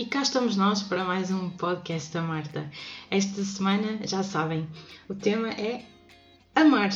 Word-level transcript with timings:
E 0.00 0.06
cá 0.06 0.22
estamos 0.22 0.56
nós 0.56 0.82
para 0.82 1.04
mais 1.04 1.30
um 1.30 1.50
podcast 1.50 2.10
da 2.10 2.22
Marta. 2.22 2.66
Esta 3.10 3.44
semana, 3.44 3.98
já 4.06 4.22
sabem, 4.22 4.66
o 5.06 5.14
tema 5.14 5.50
é 5.50 5.84
amar. 6.54 6.88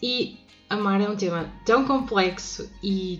E 0.00 0.38
amar 0.68 1.00
é 1.00 1.08
um 1.08 1.16
tema 1.16 1.52
tão 1.66 1.84
complexo 1.84 2.70
e 2.84 3.18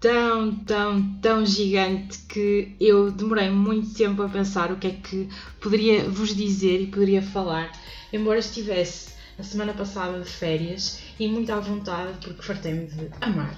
tão, 0.00 0.56
tão, 0.64 1.00
tão 1.20 1.46
gigante 1.46 2.18
que 2.28 2.74
eu 2.80 3.12
demorei 3.12 3.48
muito 3.48 3.94
tempo 3.94 4.22
a 4.22 4.28
pensar 4.28 4.72
o 4.72 4.76
que 4.76 4.88
é 4.88 4.90
que 4.90 5.28
poderia 5.60 6.10
vos 6.10 6.34
dizer 6.34 6.80
e 6.80 6.88
poderia 6.88 7.22
falar, 7.22 7.70
embora 8.12 8.40
estivesse 8.40 9.12
a 9.38 9.42
semana 9.44 9.72
passada 9.72 10.18
de 10.18 10.28
férias 10.28 11.00
e 11.20 11.28
muito 11.28 11.52
à 11.52 11.60
vontade 11.60 12.18
porque 12.20 12.42
fartei-me 12.42 12.88
de 12.88 13.08
amar. 13.20 13.56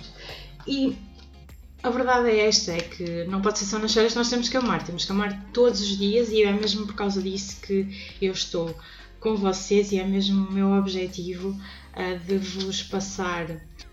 E 0.66 0.94
a 1.82 1.90
verdade 1.90 2.28
é 2.28 2.46
esta, 2.46 2.72
é 2.72 2.80
que 2.80 3.24
não 3.24 3.40
pode 3.40 3.58
ser 3.58 3.64
só 3.64 3.78
nas 3.78 3.94
férias 3.94 4.12
que 4.12 4.18
nós 4.18 4.28
temos 4.28 4.48
que 4.48 4.56
amar, 4.56 4.84
temos 4.84 5.04
que 5.04 5.12
amar 5.12 5.46
todos 5.52 5.80
os 5.80 5.96
dias 5.96 6.30
e 6.30 6.42
é 6.42 6.52
mesmo 6.52 6.86
por 6.86 6.94
causa 6.94 7.22
disso 7.22 7.60
que 7.62 7.88
eu 8.20 8.32
estou 8.32 8.74
com 9.18 9.36
vocês 9.36 9.92
e 9.92 9.98
é 9.98 10.06
mesmo 10.06 10.46
o 10.46 10.52
meu 10.52 10.72
objetivo 10.72 11.50
uh, 11.50 12.18
de 12.26 12.36
vos 12.38 12.82
passar 12.82 13.46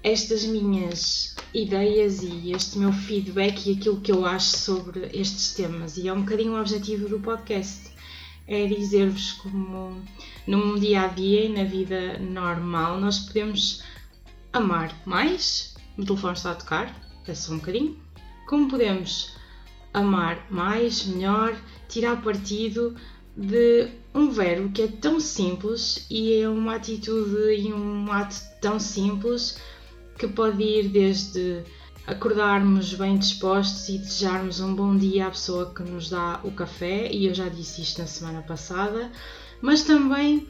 estas 0.04 0.44
minhas 0.46 1.36
ideias 1.54 2.24
e 2.24 2.52
este 2.52 2.78
meu 2.78 2.92
feedback 2.92 3.68
e 3.68 3.74
aquilo 3.74 4.02
que 4.02 4.12
eu 4.12 4.26
acho 4.26 4.58
sobre 4.58 5.10
estes 5.14 5.54
temas. 5.54 5.98
E 5.98 6.08
é 6.08 6.14
um 6.14 6.22
bocadinho 6.22 6.54
o 6.54 6.60
objetivo 6.60 7.10
do 7.10 7.20
podcast. 7.20 7.92
É 8.50 8.66
dizer-vos 8.66 9.34
como 9.34 10.02
num 10.46 10.80
dia 10.80 11.02
a 11.02 11.08
dia 11.08 11.46
e 11.46 11.50
na 11.50 11.66
vida 11.66 12.18
normal 12.20 12.98
nós 12.98 13.20
podemos 13.20 13.84
amar 14.54 14.96
mais. 15.06 15.76
O 15.98 16.06
telefone 16.06 16.34
está 16.34 16.52
a 16.52 16.56
tocar, 16.56 17.07
um. 17.32 17.96
Como 18.48 18.70
podemos 18.70 19.36
amar 19.94 20.46
mais, 20.50 21.06
melhor, 21.06 21.56
tirar 21.90 22.22
partido 22.22 22.96
de 23.36 23.90
um 24.14 24.30
verbo 24.30 24.70
que 24.70 24.82
é 24.82 24.88
tão 24.88 25.20
simples 25.20 26.06
e 26.10 26.42
é 26.42 26.50
uma 26.50 26.76
atitude 26.76 27.54
e 27.54 27.72
um 27.74 28.12
ato 28.12 28.36
tão 28.62 28.80
simples 28.80 29.60
que 30.18 30.28
pode 30.28 30.64
ir 30.64 30.90
desde 30.90 31.64
acordarmos 32.08 32.94
bem 32.94 33.18
dispostos 33.18 33.90
e 33.90 33.98
desejarmos 33.98 34.60
um 34.60 34.74
bom 34.74 34.96
dia 34.96 35.28
à 35.28 35.30
pessoa 35.30 35.74
que 35.74 35.84
nos 35.84 36.10
dá 36.10 36.40
o 36.44 36.52
café, 36.52 37.12
e 37.12 37.28
eu 37.28 37.34
já 37.34 37.50
disse 37.50 37.82
isto 37.82 38.00
na 38.00 38.08
semana 38.08 38.42
passada, 38.42 39.12
mas 39.62 39.84
também 39.84 40.48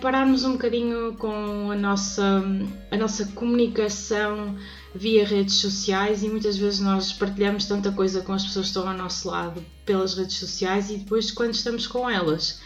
pararmos 0.00 0.44
um 0.44 0.52
bocadinho 0.52 1.14
com 1.14 1.70
a 1.70 1.76
nossa, 1.76 2.42
a 2.90 2.96
nossa 2.96 3.26
comunicação 3.26 4.56
via 4.94 5.26
redes 5.26 5.56
sociais 5.56 6.22
e 6.22 6.28
muitas 6.28 6.56
vezes 6.56 6.80
nós 6.80 7.12
partilhamos 7.12 7.66
tanta 7.66 7.92
coisa 7.92 8.22
com 8.22 8.32
as 8.32 8.44
pessoas 8.44 8.66
que 8.66 8.70
estão 8.70 8.88
ao 8.88 8.96
nosso 8.96 9.28
lado 9.28 9.64
pelas 9.84 10.14
redes 10.14 10.36
sociais 10.36 10.90
e 10.90 10.96
depois 10.96 11.30
quando 11.30 11.54
estamos 11.54 11.86
com 11.86 12.08
elas 12.08 12.60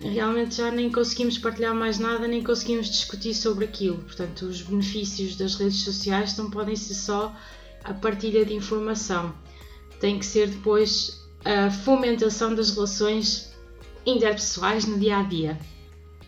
realmente 0.00 0.56
já 0.56 0.70
nem 0.70 0.90
conseguimos 0.90 1.38
partilhar 1.38 1.74
mais 1.74 1.98
nada, 1.98 2.26
nem 2.26 2.42
conseguimos 2.42 2.90
discutir 2.90 3.34
sobre 3.34 3.64
aquilo. 3.64 3.98
Portanto, 3.98 4.42
os 4.42 4.60
benefícios 4.62 5.36
das 5.36 5.54
redes 5.54 5.82
sociais 5.84 6.36
não 6.36 6.50
podem 6.50 6.76
ser 6.76 6.94
só 6.94 7.34
a 7.84 7.94
partilha 7.94 8.44
de 8.44 8.54
informação, 8.54 9.34
tem 10.00 10.18
que 10.18 10.26
ser 10.26 10.48
depois 10.48 11.22
a 11.44 11.70
fomentação 11.70 12.54
das 12.54 12.70
relações 12.70 13.52
interpessoais 14.06 14.84
no 14.84 14.98
dia 14.98 15.18
a 15.18 15.22
dia. 15.22 15.58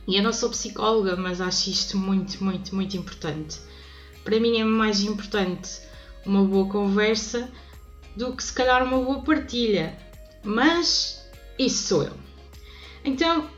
E 0.07 0.17
eu 0.17 0.23
não 0.23 0.33
sou 0.33 0.51
psicóloga, 0.51 1.17
mas 1.17 1.41
acho 1.41 1.71
isto 1.71 1.97
muito, 1.97 2.43
muito, 2.45 2.75
muito 2.75 2.97
importante. 2.97 3.59
Para 4.25 4.41
mim 4.41 4.59
é 4.59 4.65
mais 4.65 5.03
importante 5.03 5.81
uma 6.25 6.43
boa 6.43 6.69
conversa 6.69 7.51
do 8.17 8.35
que 8.35 8.43
se 8.43 8.53
calhar 8.53 8.83
uma 8.83 8.99
boa 8.99 9.23
partilha. 9.23 9.97
Mas 10.43 11.23
isso 11.59 11.89
sou 11.89 12.03
eu. 12.05 12.13
Então, 13.05 13.49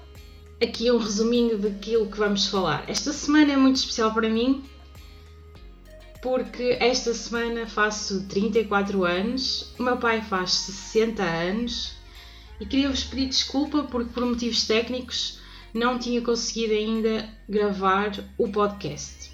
aqui 0.62 0.91
um 0.91 0.98
resuminho 0.98 1.58
daquilo 1.58 2.11
que 2.11 2.19
vamos 2.19 2.47
falar. 2.48 2.84
Esta 2.89 3.12
semana 3.12 3.53
é 3.53 3.56
muito 3.56 3.77
especial 3.77 4.13
para 4.13 4.29
mim 4.29 4.64
porque 6.23 6.77
esta 6.80 7.14
semana 7.14 7.69
faço 7.69 8.27
34 8.27 9.05
anos, 9.05 9.73
o 9.79 9.83
meu 9.85 9.96
pai 9.96 10.20
faz 10.20 10.51
60 10.52 11.23
anos 11.23 11.92
e 12.58 12.67
queria 12.67 12.89
vos 12.89 13.05
pedir 13.05 13.27
desculpa 13.27 13.85
porque 13.85 14.13
por 14.13 14.24
motivos 14.24 14.67
técnicos 14.67 15.39
não 15.73 15.98
tinha 15.98 16.20
conseguido 16.20 16.73
ainda 16.73 17.29
gravar 17.48 18.13
o 18.36 18.48
podcast. 18.48 19.26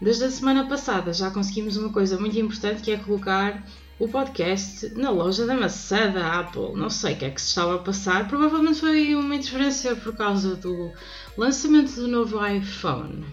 Desde 0.00 0.24
a 0.24 0.30
semana 0.30 0.68
passada 0.68 1.12
já 1.12 1.30
conseguimos 1.30 1.76
uma 1.76 1.92
coisa 1.92 2.18
muito 2.18 2.38
importante 2.38 2.82
que 2.82 2.92
é 2.92 2.96
colocar 2.96 3.64
o 3.98 4.06
podcast 4.06 4.94
na 4.94 5.10
loja 5.10 5.44
da 5.44 5.54
maçã 5.54 6.10
da 6.10 6.38
Apple. 6.38 6.72
Não 6.74 6.88
sei 6.88 7.14
o 7.14 7.18
que 7.18 7.24
é 7.24 7.30
que 7.30 7.42
se 7.42 7.48
estava 7.48 7.74
a 7.74 7.78
passar, 7.78 8.28
provavelmente 8.28 8.78
foi 8.78 9.14
uma 9.16 9.34
interferência 9.34 9.96
por 9.96 10.16
causa 10.16 10.54
do 10.54 10.92
lançamento 11.36 11.92
do 11.96 12.06
novo 12.06 12.46
iPhone. 12.46 13.26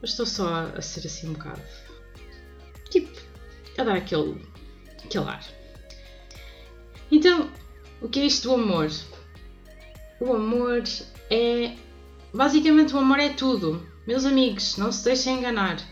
Mas 0.00 0.10
estou 0.10 0.26
só 0.26 0.72
a 0.76 0.82
ser 0.82 1.06
assim 1.06 1.28
um 1.28 1.34
bocado. 1.34 1.62
Tipo, 2.90 3.16
a 3.78 3.84
dar 3.84 3.96
aquele, 3.96 4.44
aquele 5.04 5.24
ar. 5.24 5.44
Então, 7.10 7.48
o 8.00 8.08
que 8.08 8.18
é 8.18 8.26
isto 8.26 8.48
do 8.48 8.54
amor? 8.54 8.90
O 10.20 10.32
amor 10.32 10.82
é. 11.30 11.76
Basicamente, 12.34 12.94
o 12.94 12.98
amor 12.98 13.20
é 13.20 13.28
tudo. 13.28 13.86
Meus 14.06 14.24
amigos, 14.24 14.76
não 14.76 14.92
se 14.92 15.04
deixem 15.04 15.38
enganar. 15.38 15.82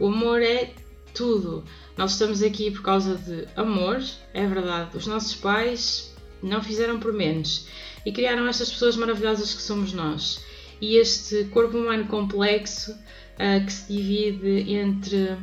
O 0.00 0.06
amor 0.06 0.40
é 0.40 0.72
tudo. 1.12 1.64
Nós 1.98 2.12
estamos 2.12 2.42
aqui 2.42 2.70
por 2.70 2.80
causa 2.80 3.16
de 3.16 3.46
amor, 3.56 4.02
é 4.32 4.46
verdade. 4.46 4.96
Os 4.96 5.06
nossos 5.06 5.34
pais 5.34 6.14
não 6.42 6.62
fizeram 6.62 6.98
por 6.98 7.12
menos 7.12 7.66
e 8.06 8.12
criaram 8.12 8.48
estas 8.48 8.70
pessoas 8.70 8.96
maravilhosas 8.96 9.52
que 9.52 9.60
somos 9.60 9.92
nós. 9.92 10.42
E 10.80 10.96
este 10.96 11.44
corpo 11.46 11.76
humano 11.76 12.06
complexo 12.06 12.92
uh, 12.92 13.66
que 13.66 13.72
se 13.72 13.92
divide 13.92 14.72
entre 14.72 15.36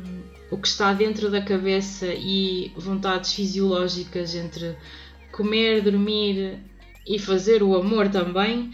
o 0.50 0.56
que 0.56 0.66
está 0.66 0.92
dentro 0.92 1.30
da 1.30 1.42
cabeça 1.42 2.06
e 2.08 2.72
vontades 2.76 3.34
fisiológicas 3.34 4.34
entre 4.34 4.76
comer, 5.30 5.82
dormir 5.82 6.58
e 7.06 7.20
fazer 7.20 7.62
o 7.62 7.76
amor 7.76 8.08
também, 8.08 8.72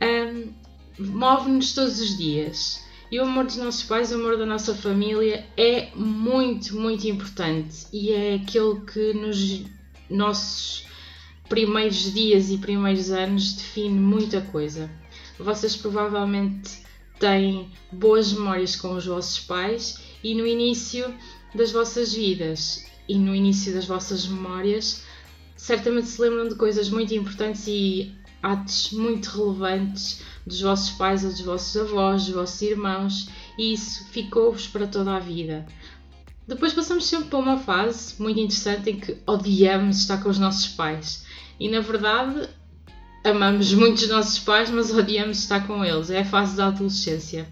um, 0.00 0.52
move-nos 0.98 1.74
todos 1.74 2.00
os 2.00 2.16
dias. 2.16 2.85
E 3.10 3.20
o 3.20 3.22
amor 3.22 3.44
dos 3.44 3.56
nossos 3.56 3.84
pais, 3.84 4.10
o 4.10 4.16
amor 4.16 4.36
da 4.36 4.44
nossa 4.44 4.74
família 4.74 5.46
é 5.56 5.90
muito, 5.94 6.74
muito 6.74 7.06
importante 7.06 7.86
e 7.92 8.10
é 8.10 8.34
aquele 8.34 8.80
que 8.80 9.12
nos 9.12 9.62
nossos 10.10 10.84
primeiros 11.48 12.12
dias 12.12 12.50
e 12.50 12.58
primeiros 12.58 13.10
anos 13.10 13.52
define 13.52 13.98
muita 14.00 14.40
coisa. 14.40 14.90
Vocês 15.38 15.76
provavelmente 15.76 16.82
têm 17.20 17.70
boas 17.92 18.32
memórias 18.32 18.74
com 18.74 18.94
os 18.94 19.06
vossos 19.06 19.38
pais 19.38 20.00
e 20.24 20.34
no 20.34 20.44
início 20.44 21.14
das 21.54 21.70
vossas 21.70 22.12
vidas 22.12 22.84
e 23.08 23.16
no 23.16 23.34
início 23.34 23.72
das 23.72 23.86
vossas 23.86 24.26
memórias 24.26 25.04
certamente 25.56 26.08
se 26.08 26.20
lembram 26.20 26.48
de 26.48 26.56
coisas 26.56 26.90
muito 26.90 27.14
importantes 27.14 27.66
e 27.68 28.12
atos 28.42 28.90
muito 28.92 29.30
relevantes 29.30 30.22
dos 30.46 30.60
vossos 30.60 30.90
pais 30.90 31.24
ou 31.24 31.30
dos 31.30 31.40
vossos 31.40 31.76
avós, 31.76 32.26
dos 32.26 32.34
vossos 32.34 32.62
irmãos, 32.62 33.28
e 33.58 33.72
isso 33.72 34.06
ficou-vos 34.10 34.68
para 34.68 34.86
toda 34.86 35.16
a 35.16 35.18
vida. 35.18 35.66
Depois 36.46 36.72
passamos 36.72 37.06
sempre 37.06 37.28
por 37.28 37.40
uma 37.40 37.58
fase 37.58 38.14
muito 38.22 38.38
interessante 38.38 38.90
em 38.90 39.00
que 39.00 39.18
odiamos 39.26 39.98
estar 39.98 40.22
com 40.22 40.28
os 40.28 40.38
nossos 40.38 40.68
pais. 40.68 41.26
E 41.58 41.68
na 41.68 41.80
verdade, 41.80 42.48
amamos 43.24 43.72
muito 43.74 43.98
os 43.98 44.08
nossos 44.08 44.38
pais, 44.38 44.70
mas 44.70 44.94
odiamos 44.94 45.38
estar 45.38 45.66
com 45.66 45.84
eles. 45.84 46.10
É 46.10 46.20
a 46.20 46.24
fase 46.24 46.56
da 46.56 46.68
adolescência. 46.68 47.48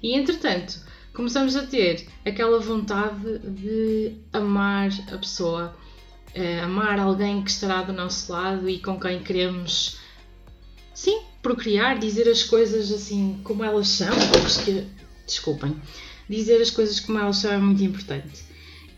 E 0.00 0.14
entretanto, 0.14 0.78
começamos 1.12 1.56
a 1.56 1.66
ter 1.66 2.06
aquela 2.24 2.60
vontade 2.60 3.38
de 3.40 4.14
amar 4.32 4.90
a 5.12 5.18
pessoa 5.18 5.74
uh, 6.36 6.64
amar 6.64 7.00
alguém 7.00 7.42
que 7.42 7.50
estará 7.50 7.82
do 7.82 7.92
nosso 7.92 8.30
lado 8.30 8.68
e 8.68 8.78
com 8.78 9.00
quem 9.00 9.22
queremos, 9.22 9.98
sim, 10.94 11.22
procriar, 11.46 11.96
dizer 11.96 12.28
as 12.28 12.42
coisas 12.42 12.90
assim 12.90 13.38
como 13.44 13.62
elas 13.62 13.86
são. 13.88 14.12
Que, 14.64 14.84
desculpem, 15.24 15.80
dizer 16.28 16.60
as 16.60 16.70
coisas 16.70 16.98
como 16.98 17.18
elas 17.18 17.36
são 17.36 17.52
é 17.52 17.58
muito 17.58 17.84
importante. 17.84 18.44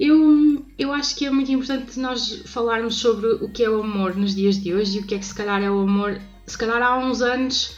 Eu, 0.00 0.64
eu 0.78 0.92
acho 0.92 1.14
que 1.14 1.26
é 1.26 1.30
muito 1.30 1.52
importante 1.52 1.98
nós 1.98 2.42
falarmos 2.46 2.94
sobre 2.96 3.26
o 3.26 3.50
que 3.50 3.62
é 3.62 3.68
o 3.68 3.82
amor 3.82 4.16
nos 4.16 4.34
dias 4.34 4.58
de 4.58 4.72
hoje 4.72 4.96
e 4.96 5.00
o 5.00 5.06
que 5.06 5.14
é 5.14 5.18
que 5.18 5.26
se 5.26 5.34
calhar 5.34 5.62
é 5.62 5.70
o 5.70 5.80
amor. 5.80 6.20
Se 6.46 6.56
calhar 6.56 6.80
há 6.80 6.96
uns 6.96 7.20
anos 7.20 7.76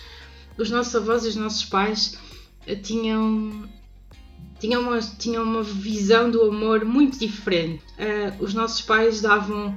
os 0.56 0.70
nossos 0.70 0.94
avós 0.94 1.24
e 1.24 1.28
os 1.28 1.36
nossos 1.36 1.64
pais 1.64 2.18
eh, 2.66 2.76
tinham 2.76 3.68
tinha 4.60 4.78
uma, 4.78 5.00
tinha 5.00 5.42
uma 5.42 5.62
visão 5.62 6.30
do 6.30 6.42
amor 6.42 6.84
muito 6.84 7.18
diferente. 7.18 7.82
Uh, 7.98 8.44
os 8.44 8.52
nossos 8.52 8.82
pais 8.82 9.22
davam 9.22 9.74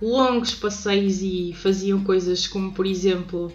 longos 0.00 0.54
passeios 0.54 1.22
e 1.22 1.54
faziam 1.54 2.04
coisas 2.04 2.46
como, 2.46 2.70
por 2.72 2.86
exemplo, 2.86 3.50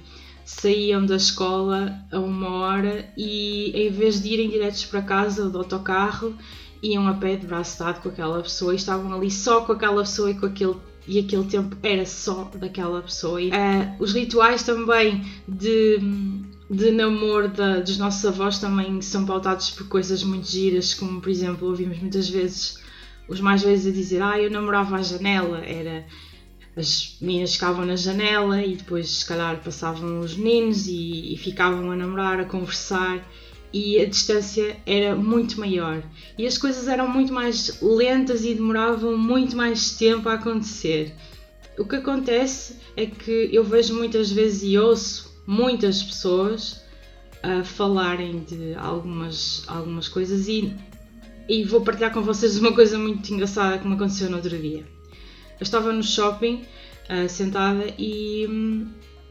saíam 0.45 1.05
da 1.05 1.15
escola 1.15 1.99
a 2.11 2.19
uma 2.19 2.49
hora 2.49 3.09
e 3.17 3.71
em 3.75 3.89
vez 3.91 4.21
de 4.21 4.29
irem 4.29 4.49
diretos 4.49 4.85
para 4.85 5.01
casa 5.01 5.49
do 5.49 5.57
autocarro, 5.57 6.35
iam 6.81 7.07
a 7.07 7.13
pé 7.13 7.35
de 7.35 7.45
braço 7.45 7.79
dado 7.79 8.01
com 8.01 8.09
aquela 8.09 8.41
pessoa 8.41 8.73
e 8.73 8.75
estavam 8.75 9.13
ali 9.13 9.29
só 9.29 9.61
com 9.61 9.71
aquela 9.73 10.01
pessoa 10.01 10.31
e 10.31 10.35
com 10.35 10.45
aquele 10.45 10.75
e 11.07 11.19
aquele 11.19 11.45
tempo 11.45 11.75
era 11.81 12.05
só 12.05 12.49
daquela 12.55 13.01
pessoa. 13.01 13.41
E, 13.41 13.49
uh, 13.49 13.95
os 13.99 14.13
rituais 14.13 14.63
também 14.63 15.25
de, 15.47 15.97
de 16.69 16.91
namoro 16.91 17.47
da, 17.47 17.79
dos 17.79 17.97
nossos 17.97 18.23
avós 18.25 18.59
também 18.59 19.01
são 19.01 19.25
pautados 19.25 19.71
por 19.71 19.87
coisas 19.87 20.23
muito 20.23 20.47
giras, 20.47 20.93
como 20.93 21.19
por 21.19 21.29
exemplo 21.29 21.67
ouvimos 21.67 21.97
muitas 21.99 22.29
vezes 22.29 22.79
os 23.27 23.39
mais 23.39 23.63
velhos 23.63 23.85
a 23.87 23.91
dizer 23.91 24.21
ah, 24.21 24.39
eu 24.39 24.51
namorava 24.51 24.97
à 24.97 25.01
janela, 25.01 25.59
era 25.59 26.05
as 26.75 27.17
meninas 27.19 27.53
ficavam 27.53 27.85
na 27.85 27.95
janela 27.95 28.63
e 28.63 28.75
depois 28.75 29.09
se 29.09 29.25
calhar 29.25 29.61
passavam 29.61 30.19
os 30.19 30.35
meninos 30.35 30.87
e, 30.87 31.33
e 31.33 31.37
ficavam 31.37 31.91
a 31.91 31.95
namorar, 31.95 32.39
a 32.39 32.45
conversar 32.45 33.27
e 33.73 33.99
a 33.99 34.05
distância 34.05 34.77
era 34.85 35.15
muito 35.15 35.59
maior 35.59 36.03
e 36.37 36.45
as 36.45 36.57
coisas 36.57 36.87
eram 36.87 37.07
muito 37.07 37.33
mais 37.33 37.81
lentas 37.81 38.45
e 38.45 38.53
demoravam 38.53 39.17
muito 39.17 39.55
mais 39.55 39.91
tempo 39.91 40.29
a 40.29 40.33
acontecer. 40.33 41.13
O 41.77 41.85
que 41.85 41.95
acontece 41.95 42.77
é 42.95 43.05
que 43.05 43.49
eu 43.51 43.63
vejo 43.63 43.95
muitas 43.95 44.31
vezes 44.31 44.63
e 44.63 44.77
ouço 44.77 45.31
muitas 45.47 46.03
pessoas 46.03 46.81
a 47.43 47.63
falarem 47.63 48.43
de 48.43 48.75
algumas, 48.75 49.63
algumas 49.67 50.07
coisas 50.07 50.47
e, 50.47 50.73
e 51.49 51.63
vou 51.63 51.81
partilhar 51.81 52.13
com 52.13 52.21
vocês 52.21 52.57
uma 52.57 52.73
coisa 52.73 52.97
muito 52.97 53.33
engraçada 53.33 53.79
que 53.79 53.87
me 53.87 53.95
aconteceu 53.95 54.29
no 54.29 54.37
outro 54.37 54.57
dia. 54.57 55.00
Eu 55.61 55.63
estava 55.63 55.93
no 55.93 56.01
shopping 56.01 56.65
uh, 57.07 57.29
sentada 57.29 57.93
e 57.95 58.47
hum, 58.49 58.87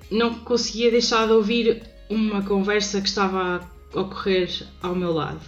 não 0.09 0.33
conseguia 0.33 0.89
deixar 0.89 1.27
de 1.27 1.33
ouvir 1.33 1.83
uma 2.09 2.41
conversa 2.41 3.01
que 3.01 3.09
estava 3.09 3.69
ocorrer 3.93 4.65
ao 4.81 4.95
meu 4.95 5.13
lado. 5.13 5.41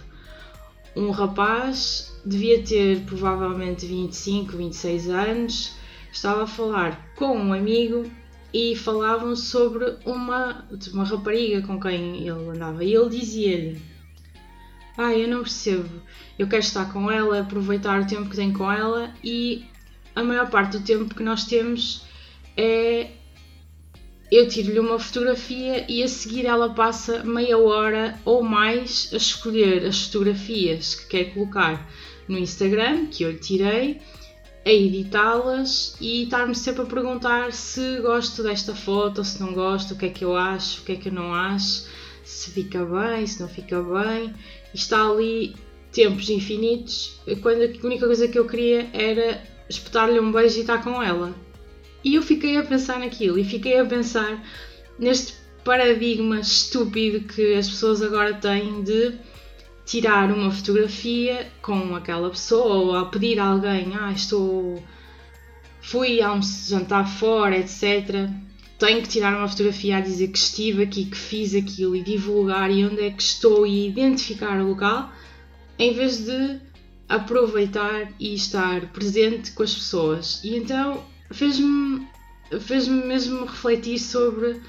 Um 0.93 1.09
rapaz 1.11 2.13
devia 2.25 2.61
ter 2.61 2.99
provavelmente 3.05 3.85
25, 3.85 4.57
26 4.57 5.09
anos, 5.09 5.71
estava 6.11 6.43
a 6.43 6.47
falar 6.47 7.13
com 7.15 7.33
um 7.33 7.53
amigo 7.53 8.03
e 8.53 8.75
falavam 8.75 9.37
sobre 9.37 9.95
uma, 10.05 10.67
uma 10.91 11.05
rapariga 11.05 11.65
com 11.65 11.79
quem 11.79 12.27
ele 12.27 12.49
andava. 12.49 12.83
E 12.83 12.93
ele 12.93 13.09
dizia-lhe: 13.09 13.81
Ah, 14.97 15.13
eu 15.13 15.29
não 15.29 15.43
percebo, 15.43 16.01
eu 16.37 16.45
quero 16.45 16.61
estar 16.61 16.91
com 16.91 17.09
ela, 17.09 17.39
aproveitar 17.39 18.01
o 18.01 18.05
tempo 18.05 18.29
que 18.29 18.35
tenho 18.35 18.51
com 18.51 18.69
ela 18.69 19.13
e 19.23 19.71
a 20.15 20.23
maior 20.23 20.49
parte 20.49 20.77
do 20.77 20.83
tempo 20.83 21.13
que 21.13 21.23
nós 21.23 21.45
temos 21.45 22.05
é 22.55 23.09
eu 24.31 24.47
tiro-lhe 24.47 24.79
uma 24.79 24.97
fotografia 24.97 25.85
e 25.87 26.01
a 26.01 26.07
seguir 26.07 26.47
ela 26.47 26.73
passa 26.73 27.23
meia 27.23 27.57
hora 27.57 28.19
ou 28.25 28.41
mais 28.41 29.09
a 29.13 29.17
escolher 29.17 29.85
as 29.85 30.05
fotografias 30.05 30.95
que 30.95 31.07
quer 31.07 31.33
colocar 31.33 31.87
no 32.27 32.39
Instagram, 32.39 33.05
que 33.07 33.23
eu 33.23 33.31
lhe 33.31 33.37
tirei, 33.37 34.01
a 34.65 34.71
editá-las 34.71 35.95
e 36.01 36.23
estar-me 36.23 36.55
sempre 36.55 36.81
a 36.81 36.85
perguntar 36.85 37.51
se 37.51 37.99
gosto 37.99 38.41
desta 38.41 38.73
foto, 38.73 39.23
se 39.23 39.39
não 39.39 39.53
gosto, 39.53 39.93
o 39.93 39.97
que 39.97 40.05
é 40.05 40.09
que 40.09 40.25
eu 40.25 40.35
acho, 40.35 40.81
o 40.81 40.85
que 40.85 40.93
é 40.93 40.95
que 40.95 41.09
eu 41.09 41.13
não 41.13 41.33
acho, 41.33 41.85
se 42.23 42.49
fica 42.49 42.83
bem, 42.85 43.27
se 43.27 43.39
não 43.39 43.49
fica 43.49 43.83
bem. 43.83 44.33
E 44.73 44.77
está 44.77 45.05
ali 45.05 45.55
tempos 45.91 46.29
infinitos, 46.29 47.19
quando 47.41 47.61
a 47.61 47.85
única 47.85 48.07
coisa 48.07 48.27
que 48.27 48.39
eu 48.39 48.47
queria 48.47 48.89
era 48.93 49.43
espetar-lhe 49.73 50.19
um 50.19 50.31
beijo 50.31 50.57
e 50.57 50.61
estar 50.61 50.83
com 50.83 51.01
ela. 51.01 51.33
E 52.03 52.15
eu 52.15 52.21
fiquei 52.21 52.57
a 52.57 52.63
pensar 52.63 52.99
naquilo 52.99 53.37
e 53.39 53.43
fiquei 53.43 53.79
a 53.79 53.85
pensar 53.85 54.43
neste 54.99 55.33
paradigma 55.63 56.39
estúpido 56.39 57.21
que 57.21 57.55
as 57.55 57.69
pessoas 57.69 58.01
agora 58.01 58.33
têm 58.33 58.83
de 58.83 59.13
tirar 59.85 60.31
uma 60.31 60.51
fotografia 60.51 61.51
com 61.61 61.95
aquela 61.95 62.29
pessoa 62.29 62.75
ou 62.75 62.95
a 62.95 63.05
pedir 63.05 63.39
a 63.39 63.45
alguém, 63.45 63.93
ah, 63.99 64.11
estou. 64.11 64.83
fui 65.81 66.21
a 66.21 66.33
um 66.33 66.41
jantar 66.41 67.07
fora, 67.07 67.57
etc. 67.57 68.29
Tenho 68.77 69.01
que 69.01 69.07
tirar 69.07 69.37
uma 69.37 69.47
fotografia 69.47 69.97
a 69.97 70.01
dizer 70.01 70.29
que 70.29 70.37
estive 70.37 70.83
aqui, 70.83 71.05
que 71.05 71.17
fiz 71.17 71.55
aquilo 71.55 71.95
e 71.95 72.03
divulgar 72.03 72.69
e 72.71 72.85
onde 72.85 73.01
é 73.01 73.11
que 73.11 73.21
estou 73.21 73.65
e 73.65 73.87
identificar 73.87 74.59
o 74.59 74.67
local, 74.67 75.11
em 75.79 75.93
vez 75.93 76.25
de 76.25 76.59
aproveitar 77.07 78.11
e 78.19 78.33
estar 78.33 78.87
presente 78.91 79.51
com 79.51 79.63
as 79.63 79.73
pessoas. 79.73 80.41
E 80.43 80.55
então 80.55 81.03
fez-me 81.31 82.07
fez 82.59 82.87
mesmo 82.87 83.45
refletir 83.45 83.97
sobre 83.99 84.61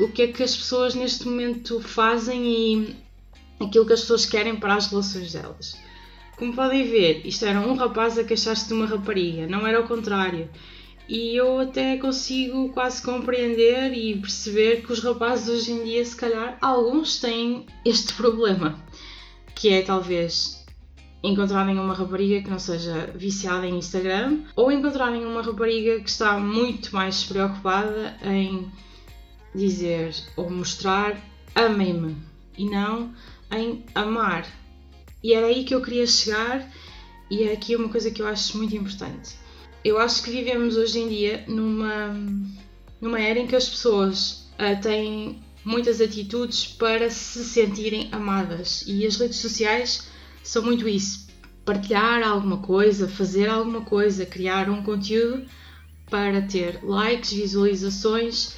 o 0.00 0.08
que 0.08 0.22
é 0.22 0.26
que 0.28 0.42
as 0.42 0.56
pessoas 0.56 0.94
neste 0.94 1.26
momento 1.26 1.80
fazem 1.80 2.46
e 2.46 2.96
aquilo 3.60 3.86
que 3.86 3.92
as 3.92 4.00
pessoas 4.00 4.24
querem 4.24 4.56
para 4.56 4.74
as 4.74 4.86
relações 4.86 5.32
delas. 5.32 5.76
Como 6.36 6.54
podem 6.54 6.84
ver, 6.88 7.26
isto 7.26 7.44
era 7.44 7.60
um 7.60 7.74
rapaz 7.74 8.18
a 8.18 8.24
queixar-se 8.24 8.66
de 8.66 8.74
uma 8.74 8.86
rapariga, 8.86 9.46
não 9.46 9.66
era 9.66 9.80
o 9.80 9.86
contrário. 9.86 10.48
E 11.08 11.36
eu 11.36 11.60
até 11.60 11.96
consigo 11.98 12.70
quase 12.70 13.02
compreender 13.02 13.92
e 13.92 14.18
perceber 14.18 14.82
que 14.82 14.92
os 14.92 15.00
rapazes 15.00 15.48
hoje 15.48 15.72
em 15.72 15.84
dia, 15.84 16.04
se 16.04 16.16
calhar, 16.16 16.56
alguns 16.60 17.20
têm 17.20 17.66
este 17.84 18.14
problema, 18.14 18.82
que 19.54 19.68
é 19.68 19.82
talvez 19.82 20.61
encontrarem 21.22 21.78
uma 21.78 21.94
rapariga 21.94 22.42
que 22.42 22.50
não 22.50 22.58
seja 22.58 23.12
viciada 23.14 23.66
em 23.66 23.78
Instagram 23.78 24.40
ou 24.56 24.72
encontrarem 24.72 25.24
uma 25.24 25.42
rapariga 25.42 26.00
que 26.00 26.10
está 26.10 26.38
muito 26.38 26.94
mais 26.94 27.22
preocupada 27.22 28.16
em 28.24 28.70
dizer 29.54 30.14
ou 30.36 30.50
mostrar 30.50 31.16
amem-me 31.54 32.16
e 32.58 32.64
não 32.64 33.14
em 33.50 33.84
amar. 33.94 34.46
E 35.22 35.32
era 35.32 35.46
aí 35.46 35.64
que 35.64 35.74
eu 35.74 35.82
queria 35.82 36.06
chegar 36.06 36.68
e 37.30 37.44
é 37.44 37.52
aqui 37.52 37.76
uma 37.76 37.88
coisa 37.88 38.10
que 38.10 38.20
eu 38.20 38.26
acho 38.26 38.56
muito 38.58 38.74
importante. 38.74 39.36
Eu 39.84 39.98
acho 39.98 40.22
que 40.22 40.30
vivemos 40.30 40.76
hoje 40.76 40.98
em 40.98 41.08
dia 41.08 41.44
numa, 41.46 42.14
numa 43.00 43.20
era 43.20 43.38
em 43.38 43.46
que 43.46 43.56
as 43.56 43.68
pessoas 43.68 44.48
uh, 44.54 44.80
têm 44.80 45.40
muitas 45.64 46.00
atitudes 46.00 46.66
para 46.66 47.08
se 47.10 47.44
sentirem 47.44 48.08
amadas 48.10 48.84
e 48.86 49.06
as 49.06 49.16
redes 49.16 49.38
sociais 49.38 50.10
são 50.42 50.62
muito 50.62 50.88
isso. 50.88 51.28
Partilhar 51.64 52.22
alguma 52.22 52.58
coisa, 52.58 53.08
fazer 53.08 53.48
alguma 53.48 53.82
coisa, 53.82 54.26
criar 54.26 54.68
um 54.68 54.82
conteúdo 54.82 55.46
para 56.10 56.42
ter 56.42 56.80
likes, 56.82 57.32
visualizações, 57.32 58.56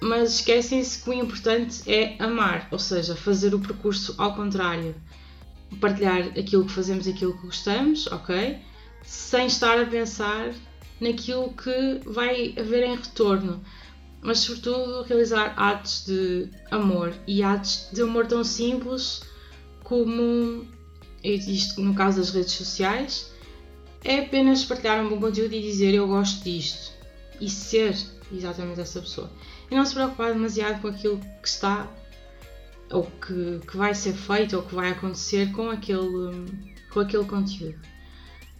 mas 0.00 0.36
esquecem-se 0.36 1.02
que 1.02 1.10
o 1.10 1.12
importante 1.12 1.82
é 1.90 2.16
amar, 2.18 2.68
ou 2.70 2.78
seja, 2.78 3.14
fazer 3.14 3.54
o 3.54 3.60
percurso 3.60 4.14
ao 4.18 4.34
contrário. 4.34 4.94
Partilhar 5.80 6.28
aquilo 6.38 6.64
que 6.64 6.72
fazemos, 6.72 7.06
aquilo 7.06 7.36
que 7.36 7.46
gostamos, 7.46 8.06
ok? 8.06 8.58
Sem 9.02 9.46
estar 9.46 9.78
a 9.78 9.86
pensar 9.86 10.52
naquilo 11.00 11.52
que 11.52 12.00
vai 12.06 12.54
haver 12.58 12.84
em 12.84 12.96
retorno, 12.96 13.62
mas 14.22 14.38
sobretudo 14.40 15.02
realizar 15.02 15.54
atos 15.56 16.04
de 16.06 16.48
amor 16.70 17.12
e 17.26 17.42
atos 17.42 17.88
de 17.92 18.02
amor 18.02 18.26
tão 18.26 18.42
simples 18.42 19.22
como 19.84 20.66
isto 21.34 21.80
no 21.80 21.94
caso 21.94 22.18
das 22.18 22.30
redes 22.30 22.52
sociais, 22.52 23.30
é 24.04 24.20
apenas 24.20 24.64
partilhar 24.64 25.04
um 25.04 25.08
bom 25.08 25.20
conteúdo 25.20 25.52
e 25.54 25.60
dizer 25.60 25.94
eu 25.94 26.06
gosto 26.06 26.44
disto 26.44 26.92
e 27.40 27.50
ser 27.50 27.96
exatamente 28.32 28.80
essa 28.80 29.00
pessoa. 29.00 29.30
E 29.70 29.74
não 29.74 29.84
se 29.84 29.94
preocupar 29.94 30.32
demasiado 30.32 30.80
com 30.80 30.88
aquilo 30.88 31.18
que 31.42 31.48
está 31.48 31.88
ou 32.90 33.04
que, 33.04 33.60
que 33.66 33.76
vai 33.76 33.94
ser 33.94 34.14
feito 34.14 34.56
ou 34.56 34.62
que 34.62 34.74
vai 34.74 34.90
acontecer 34.90 35.50
com 35.52 35.70
aquele, 35.70 36.46
com 36.90 37.00
aquele 37.00 37.24
conteúdo. 37.24 37.78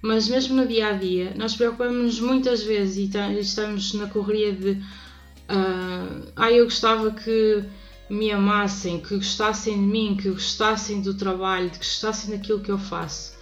Mas 0.03 0.29
mesmo 0.29 0.57
no 0.57 0.67
dia 0.67 0.89
a 0.89 0.93
dia, 0.93 1.33
nós 1.37 1.57
preocupamos 1.57 2.21
muitas 2.21 2.63
vezes 2.63 2.97
e 3.15 3.39
estamos 3.39 3.95
na 3.95 4.09
correria 4.09 4.53
de 4.53 4.71
uh, 4.71 6.33
ah, 6.37 6.51
eu 6.53 6.65
gostava 6.65 7.11
que 7.11 7.65
me 8.09 8.31
amassem, 8.31 9.01
que 9.01 9.17
gostassem 9.17 9.75
de 9.75 9.81
mim, 9.81 10.17
que 10.17 10.31
gostassem 10.31 11.01
do 11.01 11.15
trabalho, 11.15 11.71
que 11.71 11.79
gostassem 11.79 12.37
daquilo 12.37 12.61
que 12.61 12.71
eu 12.71 12.79
faço. 12.79 13.37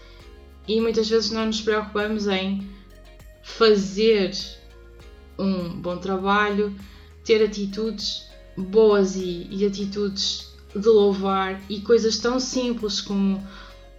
E 0.67 0.81
muitas 0.81 1.09
vezes 1.09 1.31
não 1.31 1.47
nos 1.47 1.61
preocupamos 1.61 2.27
em 2.27 2.67
fazer 3.43 4.35
um 5.39 5.69
bom 5.81 5.99
trabalho, 5.99 6.75
ter 7.23 7.45
atitudes 7.45 8.29
boas 8.57 9.17
e, 9.17 9.47
e 9.51 9.67
atitudes 9.67 10.55
de 10.75 10.89
louvar 10.89 11.61
e 11.69 11.81
coisas 11.81 12.19
tão 12.19 12.41
simples 12.41 13.01
como 13.01 13.43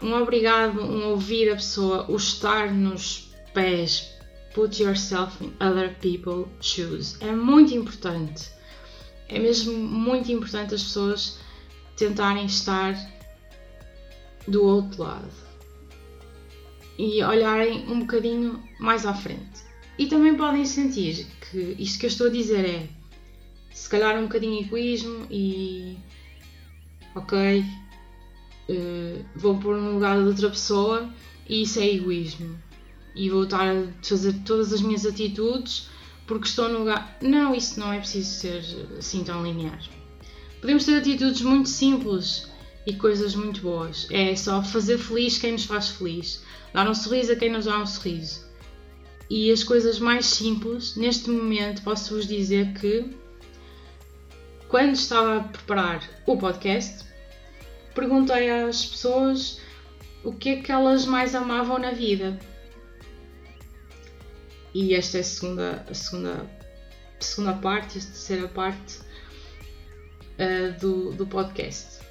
um 0.02 0.14
obrigado, 0.14 0.82
um 0.82 1.10
ouvir 1.10 1.50
a 1.52 1.56
pessoa, 1.56 2.10
o 2.10 2.16
estar 2.16 2.72
nos 2.74 3.32
pés, 3.54 4.12
put 4.54 4.82
yourself 4.82 5.44
in 5.44 5.54
other 5.60 5.96
people's 6.00 6.48
shoes. 6.60 7.18
É 7.22 7.32
muito 7.32 7.74
importante 7.74 8.55
é 9.28 9.40
mesmo 9.40 9.74
muito 9.78 10.32
importante 10.32 10.76
as 10.76 10.84
pessoas 10.84 11.40
tentarem 11.98 12.46
estar 12.46 12.96
do 14.48 14.64
outro 14.64 15.04
lado 15.04 15.46
e 16.98 17.24
olharem 17.24 17.90
um 17.90 18.00
bocadinho 18.02 18.64
mais 18.80 19.06
à 19.06 19.14
frente. 19.14 19.64
E 19.98 20.08
também 20.08 20.36
podem 20.36 20.66
sentir 20.66 21.26
que 21.50 21.76
isto 21.80 22.00
que 22.00 22.06
eu 22.06 22.10
estou 22.10 22.28
a 22.28 22.30
dizer 22.30 22.66
é 22.66 22.88
se 23.74 23.90
calhar 23.90 24.18
um 24.18 24.24
bocadinho 24.24 24.62
egoísmo 24.62 25.28
e 25.30 25.98
ok, 27.14 27.60
uh, 27.60 29.26
vou 29.36 29.58
pôr 29.58 29.78
no 29.78 29.94
lugar 29.94 30.18
de 30.22 30.28
outra 30.28 30.50
pessoa 30.50 31.10
e 31.48 31.64
isso 31.64 31.80
é 31.80 31.88
egoísmo. 31.88 32.58
e 33.16 33.30
vou 33.30 33.44
estar 33.44 33.70
a 33.70 33.88
fazer 34.04 34.34
todas 34.46 34.74
as 34.74 34.82
minhas 34.82 35.06
atitudes 35.06 35.90
porque 36.28 36.48
estou 36.48 36.70
no 36.70 36.80
lugar. 36.80 37.18
Não, 37.22 37.54
isso 37.54 37.80
não 37.80 37.94
é 37.94 38.00
preciso 38.00 38.30
ser 38.30 38.64
assim 38.98 39.24
tão 39.24 39.44
linear. 39.44 39.80
Podemos 40.60 40.86
ter 40.86 40.98
atitudes 40.98 41.42
muito 41.42 41.70
simples 41.70 42.48
e 42.86 42.94
coisas 42.94 43.36
muito 43.36 43.62
boas. 43.62 44.08
É 44.12 44.36
só 44.36 44.64
fazer 44.64 44.98
feliz 44.98 45.38
quem 45.38 45.54
nos 45.54 45.66
faz 45.66 45.90
feliz, 45.90 46.44
dar 46.74 46.90
um 46.90 46.96
sorriso 46.96 47.32
a 47.32 47.36
quem 47.36 47.52
nos 47.52 47.66
dá 47.66 47.78
um 47.78 47.86
sorriso. 47.86 48.46
E 49.30 49.52
as 49.52 49.64
coisas 49.64 50.00
mais 50.00 50.26
simples, 50.26 50.96
neste 50.96 51.30
momento, 51.30 51.82
posso-vos 51.82 52.28
dizer 52.28 52.74
que 52.74 53.10
quando 54.68 54.94
estava 54.94 55.38
a 55.38 55.44
preparar 55.44 56.04
o 56.28 56.38
podcast, 56.38 57.06
perguntei 57.94 58.50
às 58.50 58.86
pessoas 58.86 59.60
o 60.24 60.34
que 60.34 60.50
é 60.50 60.56
que 60.58 60.72
elas 60.72 61.06
mais 61.06 61.34
amavam 61.34 61.80
na 61.80 61.92
vida. 61.92 62.40
E 64.76 64.94
esta 64.94 65.20
é 65.20 65.22
a 65.22 65.24
segunda, 65.24 65.86
a 65.90 65.94
segunda, 65.94 66.46
a 67.18 67.24
segunda 67.24 67.54
parte, 67.54 67.98
a 67.98 68.02
terceira 68.02 68.48
parte 68.50 69.00
uh, 70.38 70.78
do, 70.82 71.14
do 71.14 71.26
podcast. 71.26 72.02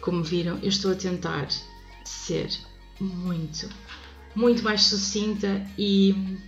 Como 0.00 0.24
viram, 0.24 0.58
eu 0.62 0.70
estou 0.70 0.92
a 0.92 0.94
tentar 0.94 1.46
ser 2.06 2.48
muito, 2.98 3.68
muito 4.34 4.62
mais 4.62 4.84
sucinta 4.84 5.62
e, 5.76 6.38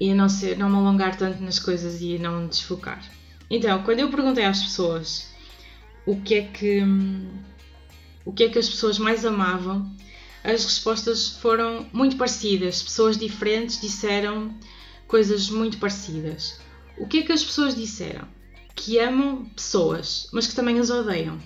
e 0.00 0.14
não, 0.14 0.30
ser, 0.30 0.56
não 0.56 0.70
me 0.70 0.76
alongar 0.76 1.18
tanto 1.18 1.42
nas 1.42 1.58
coisas 1.58 2.00
e 2.00 2.18
não 2.18 2.40
me 2.40 2.48
desfocar. 2.48 3.04
Então, 3.50 3.82
quando 3.82 3.98
eu 3.98 4.08
perguntei 4.08 4.46
às 4.46 4.62
pessoas 4.62 5.28
o 6.06 6.18
que 6.22 6.36
é 6.36 6.42
que 6.42 6.82
o 8.24 8.32
que 8.32 8.44
é 8.44 8.48
que 8.48 8.58
as 8.58 8.66
pessoas 8.66 8.98
mais 8.98 9.26
amavam, 9.26 9.94
as 10.44 10.62
respostas 10.62 11.30
foram 11.30 11.88
muito 11.90 12.16
parecidas. 12.16 12.82
Pessoas 12.82 13.16
diferentes 13.16 13.80
disseram 13.80 14.54
coisas 15.08 15.48
muito 15.48 15.78
parecidas. 15.78 16.60
O 16.98 17.08
que 17.08 17.20
é 17.20 17.22
que 17.22 17.32
as 17.32 17.42
pessoas 17.42 17.74
disseram? 17.74 18.28
Que 18.76 18.98
amam 18.98 19.46
pessoas, 19.46 20.28
mas 20.32 20.46
que 20.46 20.54
também 20.54 20.78
as 20.78 20.90
odeiam. 20.90 21.40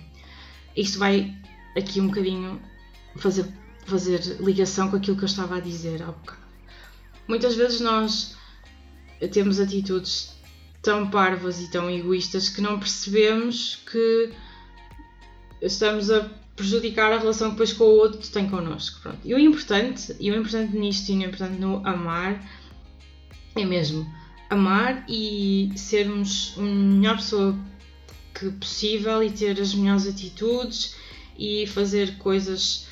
Isto 0.77 0.99
vai 0.99 1.33
aqui 1.77 2.01
um 2.01 2.09
bocadinho 2.09 2.61
fazer, 3.17 3.47
fazer 3.87 4.21
ligação 4.41 4.91
com 4.91 4.97
aquilo 4.97 5.17
que 5.17 5.23
eu 5.23 5.29
estava 5.29 5.57
a 5.57 5.61
dizer 5.61 6.03
há 6.03 6.07
bocado. 6.07 6.43
Muitas 7.29 7.55
vezes 7.55 7.81
nós 7.81 8.37
temos 9.33 9.61
atitudes 9.61 10.37
tão 10.83 11.09
parvas 11.09 11.61
e 11.61 11.71
tão 11.71 11.89
egoístas 11.89 12.49
que 12.49 12.61
não 12.61 12.81
percebemos 12.81 13.77
que 13.91 14.33
estamos 15.61 16.11
a 16.11 16.29
prejudicar 16.59 17.13
a 17.13 17.19
relação 17.19 17.51
que 17.51 17.55
depois 17.55 17.73
com 17.73 17.85
o 17.85 17.97
outro 17.97 18.29
tem 18.31 18.51
connosco. 18.51 19.01
Pronto. 19.01 19.19
E 19.25 19.33
o 19.33 19.39
importante, 19.39 20.15
e 20.21 20.31
o 20.31 20.37
importante 20.37 20.77
nisto 20.77 21.09
e 21.11 21.17
o 21.17 21.23
importante 21.23 21.59
no 21.59 21.87
amar 21.87 22.45
é 23.57 23.65
mesmo 23.65 24.07
amar 24.51 25.05
e 25.09 25.71
sermos 25.77 26.55
a 26.59 26.63
melhor 26.63 27.17
pessoa 27.17 27.57
que 28.35 28.51
possível 28.51 29.23
e 29.23 29.31
ter 29.31 29.61
as 29.61 29.75
melhores 29.75 30.07
atitudes 30.07 30.97
e 31.39 31.67
fazer 31.67 32.19
coisas 32.19 32.89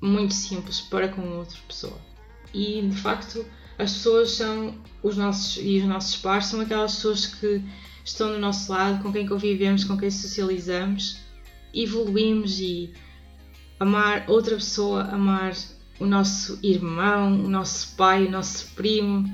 muito 0.00 0.32
simples 0.34 0.80
para 0.80 1.08
com 1.08 1.38
outra 1.38 1.58
pessoa. 1.68 1.98
E 2.52 2.82
de 2.82 2.96
facto 2.96 3.44
as 3.78 3.92
pessoas 3.92 4.32
são 4.32 4.74
os 5.02 5.16
nossos 5.16 5.62
e 5.62 5.78
os 5.78 5.84
nossos 5.84 6.16
pares 6.16 6.46
são 6.46 6.60
aquelas 6.60 6.94
pessoas 6.94 7.26
que 7.26 7.62
estão 8.04 8.32
do 8.32 8.38
nosso 8.38 8.70
lado, 8.70 9.02
com 9.02 9.12
quem 9.12 9.26
convivemos, 9.26 9.84
com 9.84 9.96
quem 9.96 10.10
socializamos, 10.10 11.18
evoluímos 11.74 12.60
e 12.60 12.92
amar 13.78 14.24
outra 14.28 14.54
pessoa, 14.56 15.02
amar 15.04 15.54
o 15.98 16.06
nosso 16.06 16.58
irmão, 16.62 17.44
o 17.44 17.48
nosso 17.48 17.94
pai, 17.96 18.26
o 18.26 18.30
nosso 18.30 18.74
primo, 18.74 19.24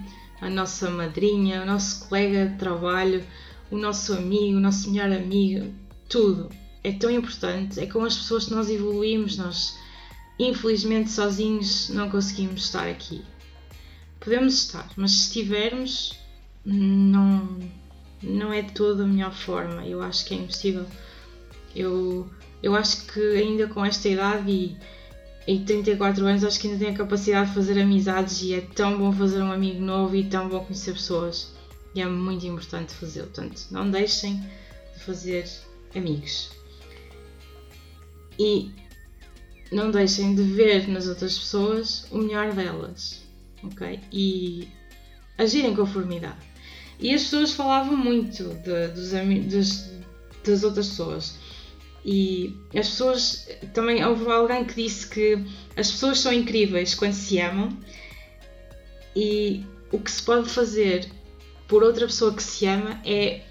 a 0.40 0.49
nossa 0.49 0.90
madrinha, 0.90 1.62
o 1.62 1.66
nosso 1.66 2.07
colega 2.09 2.47
de 2.47 2.59
trabalho, 2.59 3.25
o 3.71 3.76
nosso 3.76 4.12
amigo, 4.12 4.57
o 4.57 4.61
nosso 4.61 4.90
melhor 4.90 5.12
amigo, 5.12 5.73
tudo. 6.09 6.50
É 6.85 6.92
tão 6.92 7.11
importante, 7.11 7.80
é 7.80 7.87
com 7.87 8.04
as 8.04 8.16
pessoas 8.16 8.47
que 8.47 8.54
nós 8.54 8.71
evoluímos, 8.71 9.37
nós 9.37 9.76
infelizmente 10.38 11.11
sozinhos 11.11 11.88
não 11.88 12.09
conseguimos 12.09 12.64
estar 12.64 12.87
aqui. 12.88 13.23
Podemos 14.21 14.54
estar, 14.54 14.88
mas 14.97 15.12
se 15.12 15.26
estivermos, 15.28 16.18
não, 16.64 17.59
não 18.23 18.52
é 18.52 18.62
de 18.62 18.73
toda 18.73 19.04
a 19.04 19.07
melhor 19.07 19.33
forma. 19.33 19.87
Eu 19.87 20.02
acho 20.02 20.25
que 20.25 20.35
é 20.35 20.38
impossível. 20.38 20.87
Eu, 21.78 22.28
eu 22.62 22.75
acho 22.75 23.06
que 23.06 23.20
ainda 23.20 23.66
com 23.68 23.85
esta 23.85 24.08
idade 24.08 24.50
e, 24.50 24.76
e 25.47 25.61
34 25.61 26.26
anos, 26.26 26.44
acho 26.44 26.58
que 26.61 26.66
ainda 26.66 26.78
tenho 26.78 26.92
a 26.92 26.97
capacidade 26.97 27.49
de 27.49 27.54
fazer 27.54 27.80
amizades 27.80 28.42
e 28.42 28.54
é 28.54 28.61
tão 28.61 28.99
bom 28.99 29.12
fazer 29.12 29.42
um 29.42 29.52
amigo 29.52 29.80
novo 29.80 30.16
e 30.16 30.25
tão 30.25 30.49
bom 30.49 30.64
conhecer 30.64 30.92
pessoas. 30.92 31.52
E 31.94 32.00
é 32.00 32.06
muito 32.06 32.47
importante 32.47 32.92
fazê-lo. 32.94 33.28
Portanto, 33.28 33.66
não 33.70 33.90
deixem 33.90 34.40
de 34.94 35.04
fazer 35.04 35.49
amigos. 35.94 36.50
E 38.38 38.70
não 39.73 39.90
deixem 39.90 40.35
de 40.35 40.42
ver 40.42 40.88
nas 40.88 41.06
outras 41.06 41.38
pessoas 41.38 42.06
o 42.11 42.18
melhor 42.18 42.52
delas 42.52 43.28
ok? 43.62 44.00
E 44.12 44.68
agir 45.37 45.64
em 45.64 45.75
conformidade. 45.75 46.38
E 46.99 47.14
as 47.14 47.23
pessoas 47.25 47.52
falavam 47.52 47.97
muito 47.97 48.44
de, 48.44 48.88
dos, 48.88 49.11
dos, 49.47 49.90
das 50.44 50.64
outras 50.64 50.88
pessoas. 50.88 51.38
E 52.10 52.56
as 52.68 52.88
pessoas. 52.88 53.46
Também 53.74 54.02
houve 54.02 54.24
alguém 54.30 54.64
que 54.64 54.82
disse 54.82 55.06
que 55.06 55.44
as 55.76 55.90
pessoas 55.90 56.20
são 56.20 56.32
incríveis 56.32 56.94
quando 56.94 57.12
se 57.12 57.38
amam 57.38 57.68
e 59.14 59.62
o 59.92 59.98
que 59.98 60.10
se 60.10 60.22
pode 60.22 60.48
fazer 60.48 61.06
por 61.66 61.82
outra 61.82 62.06
pessoa 62.06 62.32
que 62.32 62.42
se 62.42 62.64
ama 62.64 62.98
é, 63.04 63.42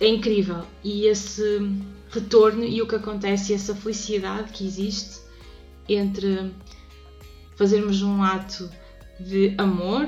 é 0.00 0.06
incrível. 0.06 0.64
E 0.84 1.06
esse 1.06 1.42
retorno 2.10 2.64
e 2.64 2.80
o 2.80 2.86
que 2.86 2.94
acontece, 2.94 3.52
essa 3.52 3.74
felicidade 3.74 4.52
que 4.52 4.64
existe 4.64 5.18
entre 5.88 6.52
fazermos 7.56 8.00
um 8.00 8.22
ato 8.22 8.70
de 9.18 9.56
amor 9.58 10.06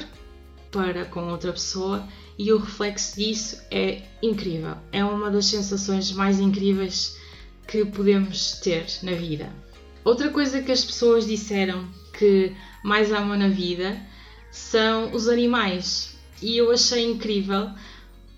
para 0.70 1.06
com 1.06 1.28
outra 1.28 1.52
pessoa 1.52 2.06
e 2.38 2.52
o 2.52 2.58
reflexo 2.58 3.16
disso 3.16 3.60
é 3.68 4.02
incrível. 4.22 4.76
É 4.92 5.04
uma 5.04 5.28
das 5.28 5.46
sensações 5.46 6.12
mais 6.12 6.38
incríveis 6.38 7.18
que 7.70 7.84
podemos 7.84 8.58
ter 8.58 8.84
na 9.04 9.12
vida. 9.12 9.48
Outra 10.02 10.28
coisa 10.30 10.60
que 10.60 10.72
as 10.72 10.84
pessoas 10.84 11.24
disseram 11.24 11.88
que 12.18 12.52
mais 12.82 13.12
amam 13.12 13.38
na 13.38 13.48
vida 13.48 13.96
são 14.50 15.12
os 15.14 15.28
animais. 15.28 16.16
E 16.42 16.56
eu 16.56 16.72
achei 16.72 17.04
incrível, 17.04 17.70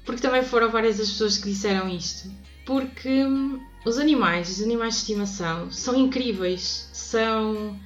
porque 0.05 0.21
também 0.21 0.43
foram 0.43 0.71
várias 0.71 1.01
as 1.01 1.09
pessoas 1.09 1.39
que 1.39 1.49
disseram 1.49 1.89
isto. 1.89 2.31
Porque 2.67 3.25
hum, 3.25 3.59
os 3.87 3.97
animais, 3.97 4.51
os 4.51 4.63
animais 4.63 4.95
de 4.95 5.01
estimação, 5.01 5.71
são 5.71 5.97
incríveis, 5.97 6.91
são 6.93 7.81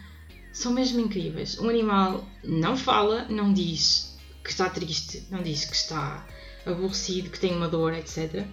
são 0.52 0.72
mesmo 0.72 0.98
incríveis. 0.98 1.58
Um 1.60 1.68
animal 1.68 2.26
não 2.42 2.76
fala, 2.76 3.26
não 3.28 3.52
diz 3.52 4.18
que 4.42 4.50
está 4.50 4.68
triste, 4.68 5.24
não 5.30 5.42
diz 5.42 5.64
que 5.64 5.76
está 5.76 6.26
aborrecido, 6.64 7.30
que 7.30 7.38
tem 7.38 7.54
uma 7.54 7.68
dor, 7.68 7.92
etc. 7.92 8.44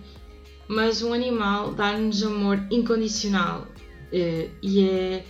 Mas 0.74 1.03
um 1.03 1.13
animal 1.13 1.72
dá-nos 1.74 2.24
amor 2.24 2.60
incondicional 2.72 3.68
eh, 4.12 4.50
e 4.60 4.84
é 4.84 5.25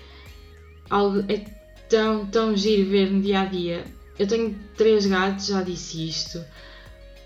algo 0.89 1.19
é 1.27 1.45
tão, 1.89 2.25
tão 2.27 2.55
giro 2.55 2.89
ver 2.89 3.12
no 3.12 3.21
dia 3.21 3.41
a 3.41 3.45
dia. 3.45 3.83
Eu 4.17 4.25
tenho 4.25 4.57
três 4.77 5.05
gatos, 5.05 5.47
já 5.47 5.62
disse 5.62 6.07
isto, 6.07 6.41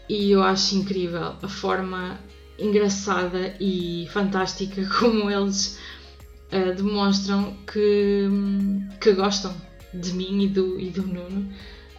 e 0.10 0.32
eu 0.32 0.42
acho 0.42 0.76
incrível 0.76 1.36
a 1.40 1.48
forma 1.48 2.20
engraçada 2.58 3.56
e 3.60 4.08
fantástica 4.12 4.84
como 4.98 5.30
eles 5.30 5.78
uh, 6.52 6.74
demonstram 6.74 7.56
que, 7.72 8.28
que 9.00 9.14
gostam 9.14 9.56
de 9.94 10.12
mim 10.14 10.44
e 10.44 10.48
do, 10.48 10.80
e 10.80 10.90
do 10.90 11.04
Nuno 11.04 11.40
um, 11.40 11.52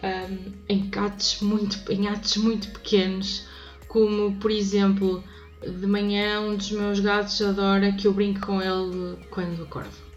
ehm, 0.03 0.53
em, 0.67 0.91
atos 0.97 1.39
muito, 1.41 1.79
em 1.89 2.09
atos 2.09 2.35
muito 2.35 2.67
pequenos, 2.71 3.45
como 3.87 4.35
por 4.35 4.51
exemplo, 4.51 5.23
de 5.61 5.87
manhã 5.87 6.41
um 6.41 6.55
dos 6.55 6.71
meus 6.71 6.99
gatos 6.99 7.41
adora 7.41 7.91
que 7.91 8.07
eu 8.07 8.13
brinque 8.13 8.39
com 8.39 8.61
ele 8.61 9.17
quando 9.29 9.63
acordo. 9.63 10.09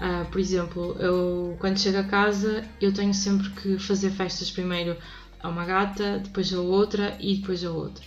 Uh, 0.00 0.24
por 0.30 0.40
exemplo, 0.40 0.96
eu 0.98 1.56
quando 1.60 1.78
chego 1.78 1.98
a 1.98 2.04
casa 2.04 2.64
eu 2.80 2.92
tenho 2.92 3.12
sempre 3.12 3.50
que 3.50 3.78
fazer 3.78 4.10
festas 4.10 4.50
primeiro 4.50 4.96
a 5.40 5.48
uma 5.48 5.64
gata, 5.64 6.18
depois 6.18 6.52
a 6.52 6.60
outra 6.60 7.16
e 7.20 7.36
depois 7.36 7.64
a 7.64 7.70
outra. 7.70 8.04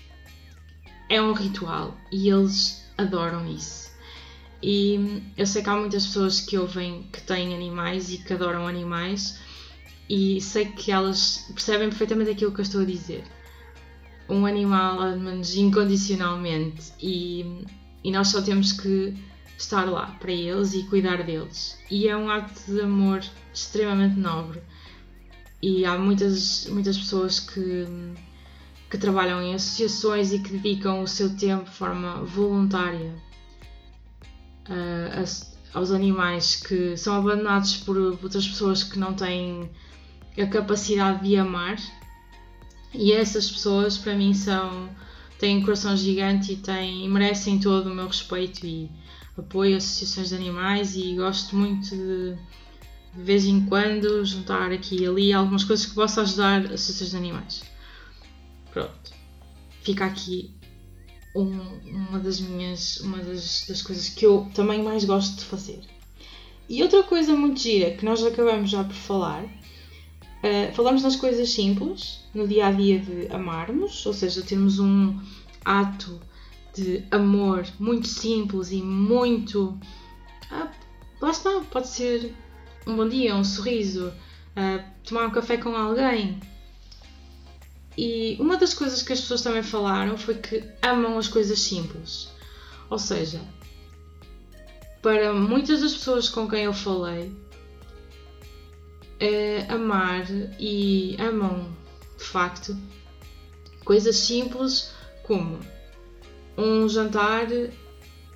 É 1.09 1.21
um 1.21 1.33
ritual 1.33 1.97
e 2.11 2.29
eles 2.29 2.83
adoram 2.97 3.47
isso. 3.47 3.91
E 4.61 5.21
eu 5.35 5.45
sei 5.45 5.61
que 5.61 5.69
há 5.69 5.75
muitas 5.75 6.05
pessoas 6.05 6.39
que 6.39 6.57
ouvem 6.57 7.07
que 7.11 7.21
têm 7.21 7.53
animais 7.53 8.11
e 8.11 8.17
que 8.17 8.33
adoram 8.33 8.65
animais, 8.65 9.37
e 10.09 10.39
sei 10.39 10.65
que 10.65 10.91
elas 10.91 11.45
percebem 11.53 11.89
perfeitamente 11.89 12.31
aquilo 12.31 12.53
que 12.53 12.61
eu 12.61 12.63
estou 12.63 12.81
a 12.81 12.85
dizer. 12.85 13.23
Um 14.29 14.45
animal 14.45 14.99
ama-nos 14.99 15.55
incondicionalmente 15.55 16.93
e, 17.01 17.65
e 18.03 18.11
nós 18.11 18.29
só 18.29 18.41
temos 18.41 18.71
que 18.71 19.13
estar 19.57 19.85
lá 19.85 20.07
para 20.19 20.31
eles 20.31 20.73
e 20.73 20.83
cuidar 20.83 21.23
deles. 21.23 21.77
E 21.89 22.07
é 22.07 22.15
um 22.15 22.29
ato 22.29 22.53
de 22.65 22.81
amor 22.81 23.23
extremamente 23.53 24.19
nobre. 24.19 24.61
e 25.61 25.85
há 25.85 25.97
muitas, 25.97 26.67
muitas 26.67 26.97
pessoas 26.97 27.39
que, 27.39 27.85
que 28.89 28.97
trabalham 28.97 29.41
em 29.41 29.55
associações 29.55 30.33
e 30.33 30.39
que 30.39 30.57
dedicam 30.57 31.01
o 31.01 31.07
seu 31.07 31.35
tempo 31.37 31.65
de 31.65 31.71
forma 31.75 32.23
voluntária 32.23 33.13
uh, 34.69 35.23
a, 35.73 35.79
aos 35.79 35.91
animais 35.91 36.57
que 36.57 36.97
são 36.97 37.15
abandonados 37.15 37.77
por 37.77 37.97
outras 37.97 38.47
pessoas 38.47 38.83
que 38.83 38.99
não 38.99 39.13
têm 39.13 39.69
a 40.37 40.45
capacidade 40.47 41.27
de 41.27 41.37
amar. 41.37 41.77
E 42.93 43.11
essas 43.11 43.49
pessoas, 43.49 43.97
para 43.97 44.15
mim, 44.15 44.33
são 44.33 44.89
têm 45.39 45.57
um 45.57 45.61
coração 45.63 45.97
gigante 45.97 46.53
e, 46.53 46.55
têm, 46.57 47.09
merecem 47.09 47.59
todo 47.59 47.87
o 47.87 47.95
meu 47.95 48.07
respeito 48.07 48.65
e 48.65 48.89
apoio 49.37 49.73
a 49.73 49.77
associações 49.77 50.29
de 50.29 50.35
animais 50.35 50.95
e 50.95 51.15
gosto 51.15 51.55
muito 51.55 51.89
de 51.89 52.37
de 53.15 53.21
vez 53.21 53.45
em 53.45 53.65
quando 53.65 54.25
juntar 54.25 54.71
aqui 54.71 55.01
e 55.01 55.07
ali 55.07 55.33
algumas 55.33 55.63
coisas 55.63 55.85
que 55.85 55.93
possam 55.93 56.23
ajudar 56.23 56.65
associações 56.65 57.11
de 57.11 57.17
animais. 57.17 57.63
Pronto. 58.71 59.13
Fica 59.83 60.05
aqui 60.05 60.51
um, 61.35 61.59
uma 61.85 62.19
das 62.19 62.39
minhas. 62.39 62.97
uma 63.01 63.17
das, 63.17 63.65
das 63.67 63.81
coisas 63.81 64.09
que 64.09 64.25
eu 64.25 64.49
também 64.55 64.81
mais 64.81 65.05
gosto 65.05 65.37
de 65.37 65.45
fazer. 65.45 65.81
E 66.67 66.81
outra 66.81 67.03
coisa 67.03 67.35
muito 67.35 67.59
gira 67.59 67.91
que 67.91 68.05
nós 68.05 68.23
acabamos 68.23 68.69
já 68.69 68.83
por 68.83 68.95
falar, 68.95 69.45
uh, 70.43 70.73
falamos 70.75 71.03
nas 71.03 71.15
coisas 71.15 71.49
simples, 71.49 72.19
no 72.33 72.47
dia 72.47 72.67
a 72.67 72.71
dia 72.71 72.99
de 72.99 73.27
amarmos, 73.33 74.05
ou 74.05 74.13
seja, 74.13 74.41
termos 74.41 74.79
um 74.79 75.17
ato 75.63 76.19
de 76.73 77.03
amor 77.11 77.65
muito 77.79 78.07
simples 78.07 78.71
e 78.71 78.81
muito. 78.81 79.79
Ah, 80.51 80.69
lá 81.21 81.31
está, 81.31 81.61
pode 81.71 81.87
ser 81.87 82.33
um 82.85 82.95
bom 82.95 83.07
dia, 83.07 83.35
um 83.35 83.43
sorriso, 83.43 84.07
uh, 84.07 84.83
tomar 85.03 85.27
um 85.27 85.31
café 85.31 85.57
com 85.57 85.75
alguém. 85.75 86.39
E 87.95 88.37
uma 88.39 88.57
das 88.57 88.73
coisas 88.73 89.03
que 89.03 89.13
as 89.13 89.21
pessoas 89.21 89.43
também 89.43 89.61
falaram 89.61 90.17
foi 90.17 90.35
que 90.35 90.63
amam 90.81 91.17
as 91.17 91.27
coisas 91.27 91.59
simples. 91.59 92.27
Ou 92.89 92.97
seja, 92.97 93.39
para 95.01 95.33
muitas 95.33 95.81
das 95.81 95.93
pessoas 95.93 96.27
com 96.27 96.47
quem 96.47 96.63
eu 96.63 96.73
falei, 96.73 97.31
é 99.23 99.65
amar 99.69 100.25
e 100.59 101.15
amam 101.17 101.73
de 102.17 102.23
facto 102.25 102.77
coisas 103.85 104.17
simples 104.17 104.91
como 105.23 105.59
um 106.57 106.89
jantar 106.89 107.47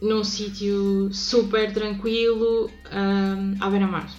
num 0.01 0.23
sítio 0.23 1.09
super 1.11 1.73
tranquilo 1.73 2.71
um, 2.91 3.61
à 3.61 3.69
beira-mar. 3.69 4.09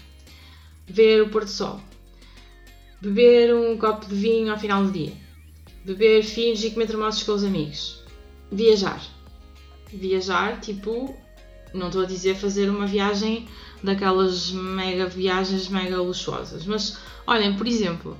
Ver 0.86 1.22
o 1.22 1.30
pôr 1.30 1.44
do 1.44 1.50
sol, 1.50 1.80
beber 3.00 3.54
um 3.54 3.78
copo 3.78 4.06
de 4.06 4.14
vinho 4.14 4.52
ao 4.52 4.58
final 4.58 4.84
do 4.84 4.92
dia, 4.92 5.12
beber 5.86 6.22
fins 6.22 6.62
e 6.64 6.70
comer 6.70 6.86
termossos 6.86 7.22
com 7.22 7.32
os 7.32 7.44
amigos, 7.44 8.02
viajar. 8.52 9.00
Viajar, 9.90 10.60
tipo, 10.60 11.16
não 11.74 11.88
estou 11.88 12.02
a 12.02 12.06
dizer 12.06 12.36
fazer 12.36 12.68
uma 12.68 12.86
viagem 12.86 13.46
daquelas 13.82 14.50
mega 14.50 15.06
viagens 15.06 15.68
mega 15.68 16.00
luxuosas, 16.00 16.64
mas 16.64 16.98
olhem, 17.26 17.56
por 17.56 17.66
exemplo, 17.66 18.16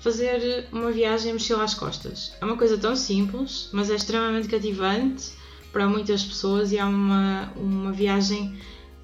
fazer 0.00 0.66
uma 0.72 0.90
viagem 0.90 1.32
mochila 1.32 1.64
às 1.64 1.74
costas. 1.74 2.32
É 2.40 2.44
uma 2.44 2.56
coisa 2.56 2.76
tão 2.78 2.96
simples, 2.96 3.68
mas 3.72 3.90
é 3.90 3.94
extremamente 3.94 4.48
cativante 4.48 5.32
para 5.72 5.86
muitas 5.86 6.24
pessoas 6.24 6.72
e 6.72 6.78
é 6.78 6.84
uma, 6.84 7.52
uma 7.56 7.92
viagem 7.92 8.58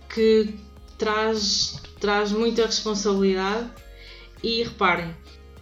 que 0.09 0.55
traz 0.97 1.81
traz 2.01 2.31
muita 2.31 2.65
responsabilidade 2.65 3.69
e 4.43 4.63
reparem, 4.63 5.15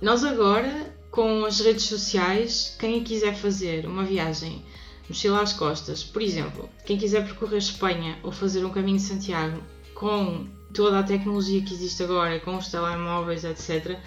nós 0.02 0.22
agora 0.22 0.94
com 1.10 1.46
as 1.46 1.60
redes 1.60 1.84
sociais, 1.84 2.76
quem 2.78 3.02
quiser 3.02 3.34
fazer 3.34 3.86
uma 3.86 4.04
viagem 4.04 4.62
mochila 5.08 5.42
às 5.42 5.52
costas, 5.52 6.02
por 6.02 6.22
exemplo, 6.22 6.68
quem 6.84 6.98
quiser 6.98 7.24
percorrer 7.24 7.58
Espanha 7.58 8.18
ou 8.22 8.32
fazer 8.32 8.64
um 8.64 8.70
caminho 8.70 8.98
de 8.98 9.04
Santiago 9.04 9.62
com 9.94 10.46
toda 10.74 10.98
a 10.98 11.02
tecnologia 11.02 11.62
que 11.62 11.72
existe 11.72 12.02
agora, 12.02 12.38
com 12.40 12.56
os 12.56 12.68
telemóveis, 12.68 13.44
etc., 13.44 13.98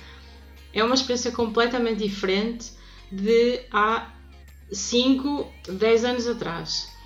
é 0.71 0.83
uma 0.83 0.93
experiência 0.93 1.31
completamente 1.31 2.03
diferente 2.03 2.71
de 3.11 3.61
há 3.71 4.11
5, 4.71 5.51
10 5.67 6.05
anos 6.05 6.27
atrás 6.27 6.99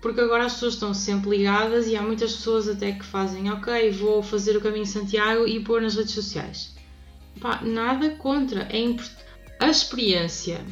porque 0.00 0.20
agora 0.20 0.46
as 0.46 0.54
pessoas 0.54 0.74
estão 0.74 0.94
sempre 0.94 1.30
ligadas 1.30 1.86
e 1.88 1.96
há 1.96 2.02
muitas 2.02 2.32
pessoas 2.32 2.68
até 2.68 2.92
que 2.92 3.04
fazem, 3.04 3.50
ok, 3.50 3.90
vou 3.90 4.22
fazer 4.22 4.56
o 4.56 4.60
caminho 4.60 4.84
de 4.84 4.90
Santiago 4.90 5.46
e 5.46 5.60
pôr 5.60 5.82
nas 5.82 5.96
redes 5.96 6.14
sociais. 6.14 6.74
Pá, 7.40 7.60
nada 7.62 8.10
contra. 8.10 8.62
É. 8.62 8.96
A 9.60 9.68
experiência 9.68 10.64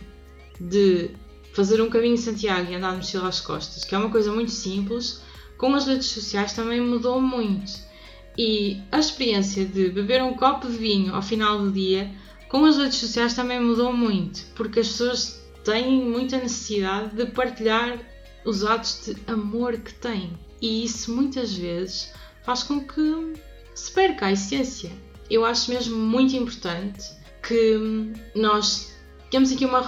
de 0.61 1.11
fazer 1.57 1.81
um 1.81 1.89
caminho 1.89 2.17
de 2.17 2.21
Santiago 2.21 2.71
e 2.71 2.75
andar 2.75 2.91
de 2.91 2.99
mochila 2.99 3.29
às 3.29 3.41
costas, 3.41 3.83
que 3.83 3.95
é 3.95 3.99
uma 3.99 4.11
coisa 4.11 4.31
muito 4.31 4.51
simples, 4.51 5.23
com 5.57 5.75
as 5.75 5.87
redes 5.87 6.09
sociais 6.09 6.53
também 6.53 6.83
mudou 6.83 7.19
muito. 7.19 7.73
E 8.37 8.83
a 8.93 8.99
experiência 8.99 9.65
de 9.65 9.89
beber 9.89 10.23
um 10.23 10.35
copo 10.35 10.69
de 10.69 10.77
vinho 10.77 11.15
ao 11.15 11.23
final 11.23 11.59
do 11.59 11.73
dia, 11.73 12.11
com 12.51 12.67
as 12.67 12.77
redes 12.77 12.99
sociais 12.99 13.33
também 13.33 13.59
mudou 13.59 13.91
muito, 13.91 14.45
porque 14.55 14.81
as 14.81 14.89
pessoas 14.89 15.43
têm 15.65 16.05
muita 16.05 16.37
necessidade 16.37 17.17
de 17.17 17.25
partilhar 17.25 17.99
os 18.45 18.63
atos 18.63 19.07
de 19.07 19.17
amor 19.27 19.79
que 19.79 19.95
têm. 19.95 20.39
E 20.61 20.85
isso 20.85 21.11
muitas 21.15 21.55
vezes 21.55 22.13
faz 22.45 22.63
com 22.63 22.81
que 22.81 23.33
se 23.75 23.91
perca 23.93 24.27
a 24.27 24.33
essência. 24.33 24.93
Eu 25.31 25.43
acho 25.43 25.71
mesmo 25.71 25.97
muito 25.97 26.37
importante 26.37 27.13
que 27.43 28.13
nós 28.35 28.95
temos 29.31 29.53
aqui 29.53 29.65
uma, 29.65 29.81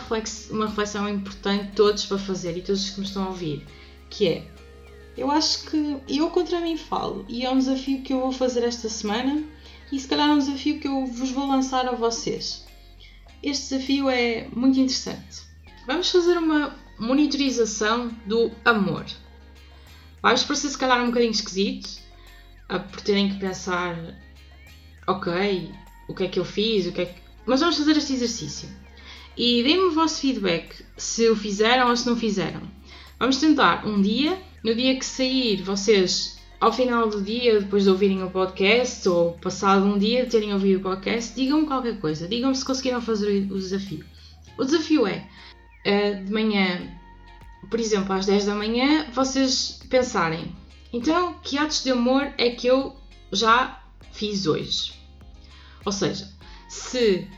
uma 0.50 0.66
reflexão 0.66 1.08
importante 1.08 1.72
todos 1.74 2.04
para 2.06 2.18
fazer 2.18 2.56
e 2.56 2.62
todos 2.62 2.90
que 2.90 3.00
me 3.00 3.06
estão 3.06 3.24
a 3.24 3.28
ouvir, 3.28 3.66
que 4.10 4.28
é 4.28 4.58
eu 5.18 5.32
acho 5.32 5.64
que 5.64 5.96
eu 6.08 6.30
contra 6.30 6.60
mim 6.60 6.76
falo 6.76 7.24
e 7.28 7.44
é 7.44 7.50
um 7.50 7.58
desafio 7.58 8.02
que 8.02 8.12
eu 8.12 8.20
vou 8.20 8.30
fazer 8.30 8.62
esta 8.62 8.88
semana 8.88 9.42
e 9.90 9.98
se 9.98 10.06
calhar 10.06 10.28
é 10.28 10.32
um 10.32 10.38
desafio 10.38 10.78
que 10.78 10.86
eu 10.86 11.06
vos 11.06 11.32
vou 11.32 11.44
lançar 11.44 11.88
a 11.88 11.92
vocês. 11.92 12.64
Este 13.42 13.70
desafio 13.70 14.08
é 14.08 14.46
muito 14.54 14.78
interessante. 14.78 15.42
Vamos 15.88 16.08
fazer 16.10 16.38
uma 16.38 16.72
monitorização 17.00 18.08
do 18.26 18.52
amor. 18.64 19.06
Vai-vos 20.22 20.44
parecer 20.44 20.68
se 20.68 20.78
calhar 20.78 21.02
um 21.02 21.06
bocadinho 21.06 21.32
esquisito, 21.32 22.00
por 22.68 23.00
terem 23.00 23.30
que 23.30 23.40
pensar, 23.40 23.96
ok, 25.06 25.72
o 26.08 26.14
que 26.14 26.24
é 26.24 26.28
que 26.28 26.38
eu 26.38 26.44
fiz, 26.44 26.86
o 26.86 26.92
que 26.92 27.00
é 27.00 27.06
que... 27.06 27.20
Mas 27.44 27.58
vamos 27.58 27.76
fazer 27.76 27.96
este 27.96 28.12
exercício. 28.12 28.68
E 29.38 29.62
deem-me 29.62 29.84
o 29.84 29.92
vosso 29.92 30.20
feedback 30.20 30.84
se 30.96 31.28
o 31.28 31.36
fizeram 31.36 31.88
ou 31.88 31.96
se 31.96 32.08
não 32.08 32.16
fizeram. 32.16 32.60
Vamos 33.20 33.36
tentar 33.36 33.86
um 33.86 34.02
dia, 34.02 34.36
no 34.64 34.74
dia 34.74 34.98
que 34.98 35.04
sair, 35.04 35.62
vocês 35.62 36.36
ao 36.60 36.72
final 36.72 37.08
do 37.08 37.22
dia, 37.22 37.60
depois 37.60 37.84
de 37.84 37.90
ouvirem 37.90 38.20
o 38.24 38.30
podcast, 38.30 39.08
ou 39.08 39.34
passado 39.34 39.86
um 39.86 39.96
dia 39.96 40.24
de 40.24 40.32
terem 40.32 40.52
ouvido 40.52 40.80
o 40.80 40.82
podcast, 40.82 41.36
digam-me 41.36 41.68
qualquer 41.68 42.00
coisa. 42.00 42.26
Digam-me 42.26 42.56
se 42.56 42.64
conseguiram 42.64 43.00
fazer 43.00 43.46
o 43.48 43.56
desafio. 43.56 44.04
O 44.58 44.64
desafio 44.64 45.06
é 45.06 45.24
uh, 45.86 46.24
de 46.24 46.32
manhã, 46.32 46.98
por 47.70 47.78
exemplo, 47.78 48.12
às 48.12 48.26
10 48.26 48.46
da 48.46 48.56
manhã, 48.56 49.06
vocês 49.12 49.80
pensarem: 49.88 50.52
então, 50.92 51.34
que 51.44 51.56
atos 51.56 51.84
de 51.84 51.92
amor 51.92 52.34
é 52.36 52.50
que 52.50 52.66
eu 52.66 52.96
já 53.30 53.80
fiz 54.10 54.48
hoje? 54.48 54.94
Ou 55.84 55.92
seja, 55.92 56.28
se 56.68 57.28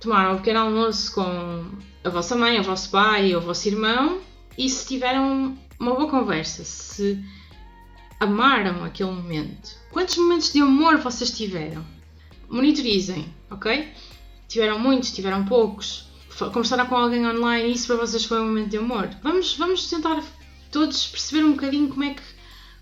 tomaram 0.00 0.34
um 0.34 0.36
pequeno 0.38 0.60
almoço 0.60 1.14
com 1.14 1.70
a 2.04 2.08
vossa 2.08 2.36
mãe, 2.36 2.58
o 2.58 2.62
vosso 2.62 2.90
pai, 2.90 3.34
ou 3.34 3.42
o 3.42 3.44
vosso 3.44 3.68
irmão 3.68 4.20
e 4.56 4.68
se 4.68 4.86
tiveram 4.86 5.56
uma 5.78 5.94
boa 5.94 6.10
conversa, 6.10 6.64
se 6.64 7.22
amaram 8.18 8.84
aquele 8.84 9.10
momento. 9.10 9.76
Quantos 9.90 10.16
momentos 10.16 10.52
de 10.52 10.60
amor 10.60 10.98
vocês 10.98 11.30
tiveram? 11.30 11.84
Monitorizem, 12.48 13.32
ok? 13.50 13.88
Tiveram 14.48 14.78
muitos, 14.78 15.12
tiveram 15.12 15.44
poucos 15.44 16.08
conversaram 16.46 16.86
com 16.86 16.96
alguém 16.96 17.26
online 17.26 17.68
e 17.68 17.72
isso 17.72 17.86
para 17.88 17.96
vocês 17.96 18.24
foi 18.24 18.40
um 18.40 18.46
momento 18.46 18.70
de 18.70 18.78
amor. 18.78 19.10
Vamos, 19.22 19.56
vamos 19.56 19.88
tentar 19.88 20.22
todos 20.70 21.06
perceber 21.06 21.44
um 21.44 21.52
bocadinho 21.52 21.88
como 21.88 22.04
é 22.04 22.14
que, 22.14 22.22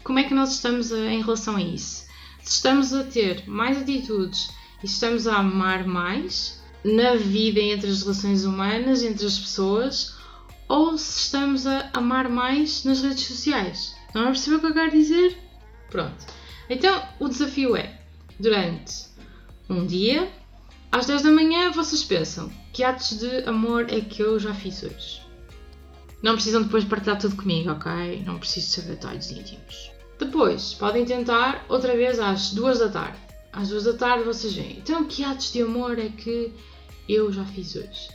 como 0.05 0.19
é 0.19 0.25
que 0.25 0.35
nós 0.35 0.53
estamos 0.53 0.93
a, 0.93 0.99
em 0.99 1.23
relação 1.23 1.57
a 1.57 1.63
isso. 1.63 2.07
Se 2.43 2.53
estamos 2.53 2.93
a 2.93 3.05
ter 3.05 3.49
mais 3.49 3.79
atitudes 3.79 4.51
e 4.83 4.87
estamos 4.87 5.27
a 5.27 5.39
amar 5.39 5.87
mais 5.87 6.63
na 6.87 7.17
vida 7.17 7.61
entre 7.61 7.91
as 7.91 8.03
relações 8.03 8.45
humanas, 8.45 9.03
entre 9.03 9.27
as 9.27 9.37
pessoas, 9.37 10.15
ou 10.69 10.97
se 10.97 11.23
estamos 11.23 11.67
a 11.67 11.91
amar 11.93 12.29
mais 12.29 12.85
nas 12.85 13.03
redes 13.03 13.25
sociais. 13.25 13.97
Não 14.15 14.23
é 14.23 14.27
perceber 14.27 14.57
o 14.57 14.61
que 14.61 14.67
eu 14.67 14.73
quero 14.73 14.91
dizer? 14.93 15.37
Pronto. 15.91 16.27
Então 16.71 17.03
o 17.19 17.29
desafio 17.29 17.77
é, 17.77 18.01
durante 18.39 19.07
um 19.69 19.85
dia, 19.85 20.31
às 20.93 21.07
10 21.07 21.23
da 21.23 21.33
manhã, 21.33 21.73
vocês 21.73 22.05
pensam: 22.05 22.51
que 22.73 22.85
atos 22.85 23.19
de 23.19 23.49
amor 23.49 23.87
é 23.93 24.01
que 24.01 24.23
eu 24.23 24.39
já 24.39 24.55
fiz 24.55 24.83
hoje? 24.85 25.23
Não 26.23 26.35
precisam 26.35 26.63
depois 26.63 26.85
partilhar 26.85 27.19
tudo 27.19 27.37
comigo, 27.37 27.71
ok? 27.71 28.23
Não 28.25 28.39
preciso 28.39 28.71
saber 28.71 28.95
detalhes 28.95 29.31
íntimos. 29.31 29.91
Depois, 30.19 30.73
podem 30.75 31.05
tentar 31.05 31.67
outra 31.69 31.95
vez 31.97 32.19
às 32.19 32.53
2 32.53 32.79
da 32.79 32.89
tarde. 32.89 33.26
Às 33.57 33.71
duas 33.71 33.85
da 33.85 33.95
tarde 33.95 34.25
vocês 34.25 34.55
veem. 34.55 34.79
Então, 34.79 35.07
que 35.07 35.25
atos 35.25 35.51
de 35.51 35.63
amor 35.63 35.99
é 35.99 36.11
que 36.11 36.53
eu 37.09 37.33
já 37.33 37.45
fiz 37.47 37.75
hoje? 37.75 38.11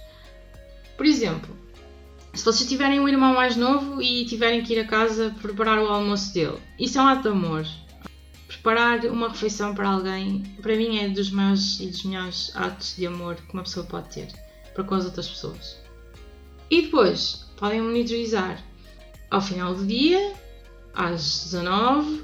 Por 0.96 1.06
exemplo, 1.06 1.58
se 2.32 2.46
vocês 2.46 2.70
tiverem 2.70 3.00
um 3.00 3.10
irmão 3.10 3.34
mais 3.34 3.56
novo 3.56 4.00
e 4.02 4.24
tiverem 4.26 4.64
que 4.64 4.74
ir 4.74 4.80
a 4.80 4.88
casa 4.88 5.36
preparar 5.42 5.80
o 5.80 5.88
almoço 5.88 6.32
dele, 6.32 6.60
isso 6.80 7.00
é 7.00 7.02
um 7.02 7.08
ato 7.08 7.24
de 7.24 7.30
amor. 7.30 7.66
Preparar 8.48 9.04
uma 9.06 9.30
refeição 9.30 9.74
para 9.74 9.90
alguém, 9.90 10.44
para 10.62 10.76
mim, 10.76 11.00
é 11.00 11.10
dos 11.10 11.32
maiores 11.32 11.80
e 11.80 11.88
dos 11.88 12.04
melhores 12.04 12.56
atos 12.56 12.96
de 12.96 13.08
amor 13.08 13.36
que 13.36 13.54
uma 13.54 13.64
pessoa 13.64 13.86
pode 13.86 14.10
ter 14.10 14.28
para 14.76 14.84
com 14.84 14.94
as 14.94 15.06
outras 15.06 15.28
pessoas. 15.28 15.78
E 16.70 16.84
depois, 16.84 17.48
podem 17.58 17.82
monitorizar 17.82 18.64
ao 19.32 19.42
final 19.42 19.74
do 19.74 19.86
dia, 19.86 20.34
às 20.94 21.46
19 21.46 22.24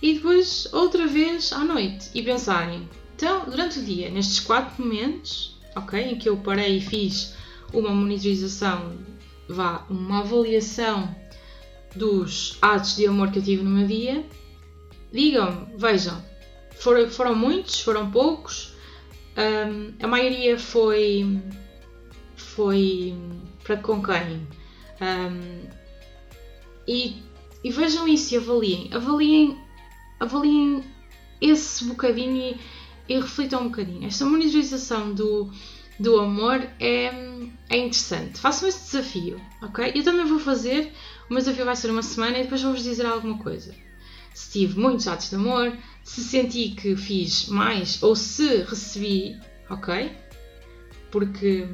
e 0.00 0.14
depois 0.14 0.68
outra 0.72 1.06
vez 1.06 1.52
à 1.52 1.64
noite 1.64 2.10
e 2.14 2.22
pensarem, 2.22 2.88
então, 3.16 3.44
durante 3.46 3.80
o 3.80 3.84
dia, 3.84 4.10
nestes 4.10 4.40
quatro 4.40 4.82
momentos, 4.82 5.58
ok, 5.74 6.00
em 6.00 6.18
que 6.18 6.28
eu 6.28 6.36
parei 6.36 6.78
e 6.78 6.80
fiz 6.80 7.34
uma 7.72 7.90
monitorização, 7.90 8.96
vá, 9.48 9.84
uma 9.90 10.20
avaliação 10.20 11.14
dos 11.96 12.56
atos 12.62 12.96
de 12.96 13.06
amor 13.06 13.32
que 13.32 13.40
eu 13.40 13.42
tive 13.42 13.62
no 13.62 13.70
meu 13.70 13.86
dia, 13.86 14.24
digam-me, 15.12 15.76
vejam, 15.76 16.22
foram, 16.76 17.10
foram 17.10 17.34
muitos, 17.34 17.80
foram 17.80 18.10
poucos, 18.10 18.72
um, 19.38 19.94
a 20.02 20.06
maioria 20.06 20.58
foi, 20.58 21.40
foi 22.36 23.14
para 23.62 23.76
com 23.76 24.02
quem? 24.02 24.46
Um, 25.00 25.68
e, 26.86 27.22
e, 27.62 27.70
vejam 27.70 28.08
isso 28.08 28.34
e 28.34 28.38
avaliem. 28.38 28.90
Avaliem, 28.92 29.58
avaliem 30.20 30.84
esse 31.40 31.84
bocadinho 31.84 32.56
e, 33.08 33.14
e 33.14 33.20
reflitam 33.20 33.62
um 33.62 33.68
bocadinho. 33.68 34.06
Esta 34.06 34.24
monitorização 34.24 35.14
do, 35.14 35.50
do 35.98 36.18
amor 36.20 36.66
é, 36.80 37.06
é 37.68 37.76
interessante. 37.76 38.38
Façam 38.38 38.68
esse 38.68 38.84
desafio, 38.84 39.40
ok? 39.62 39.92
Eu 39.94 40.04
também 40.04 40.26
vou 40.26 40.38
fazer. 40.38 40.92
O 41.28 41.32
meu 41.32 41.38
desafio 41.38 41.64
vai 41.64 41.76
ser 41.76 41.90
uma 41.90 42.02
semana 42.02 42.38
e 42.38 42.42
depois 42.42 42.62
vou-vos 42.62 42.82
dizer 42.82 43.06
alguma 43.06 43.38
coisa. 43.38 43.74
Se 44.34 44.52
tive 44.52 44.78
muitos 44.78 45.08
atos 45.08 45.30
de 45.30 45.36
amor, 45.36 45.76
se 46.04 46.22
senti 46.22 46.70
que 46.70 46.94
fiz 46.96 47.48
mais 47.48 48.02
ou 48.02 48.14
se 48.14 48.62
recebi, 48.62 49.36
ok? 49.68 50.12
Porque 51.10 51.66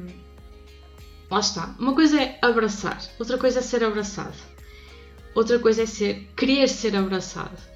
lá 1.29 1.39
está. 1.39 1.75
Uma 1.77 1.93
coisa 1.93 2.21
é 2.21 2.39
abraçar, 2.41 2.99
outra 3.19 3.37
coisa 3.37 3.59
é 3.59 3.61
ser 3.61 3.83
abraçado. 3.83 4.35
Outra 5.35 5.59
coisa 5.59 5.83
é 5.83 5.85
ser, 5.85 6.29
querer 6.35 6.67
ser 6.67 6.95
abraçado. 6.95 7.74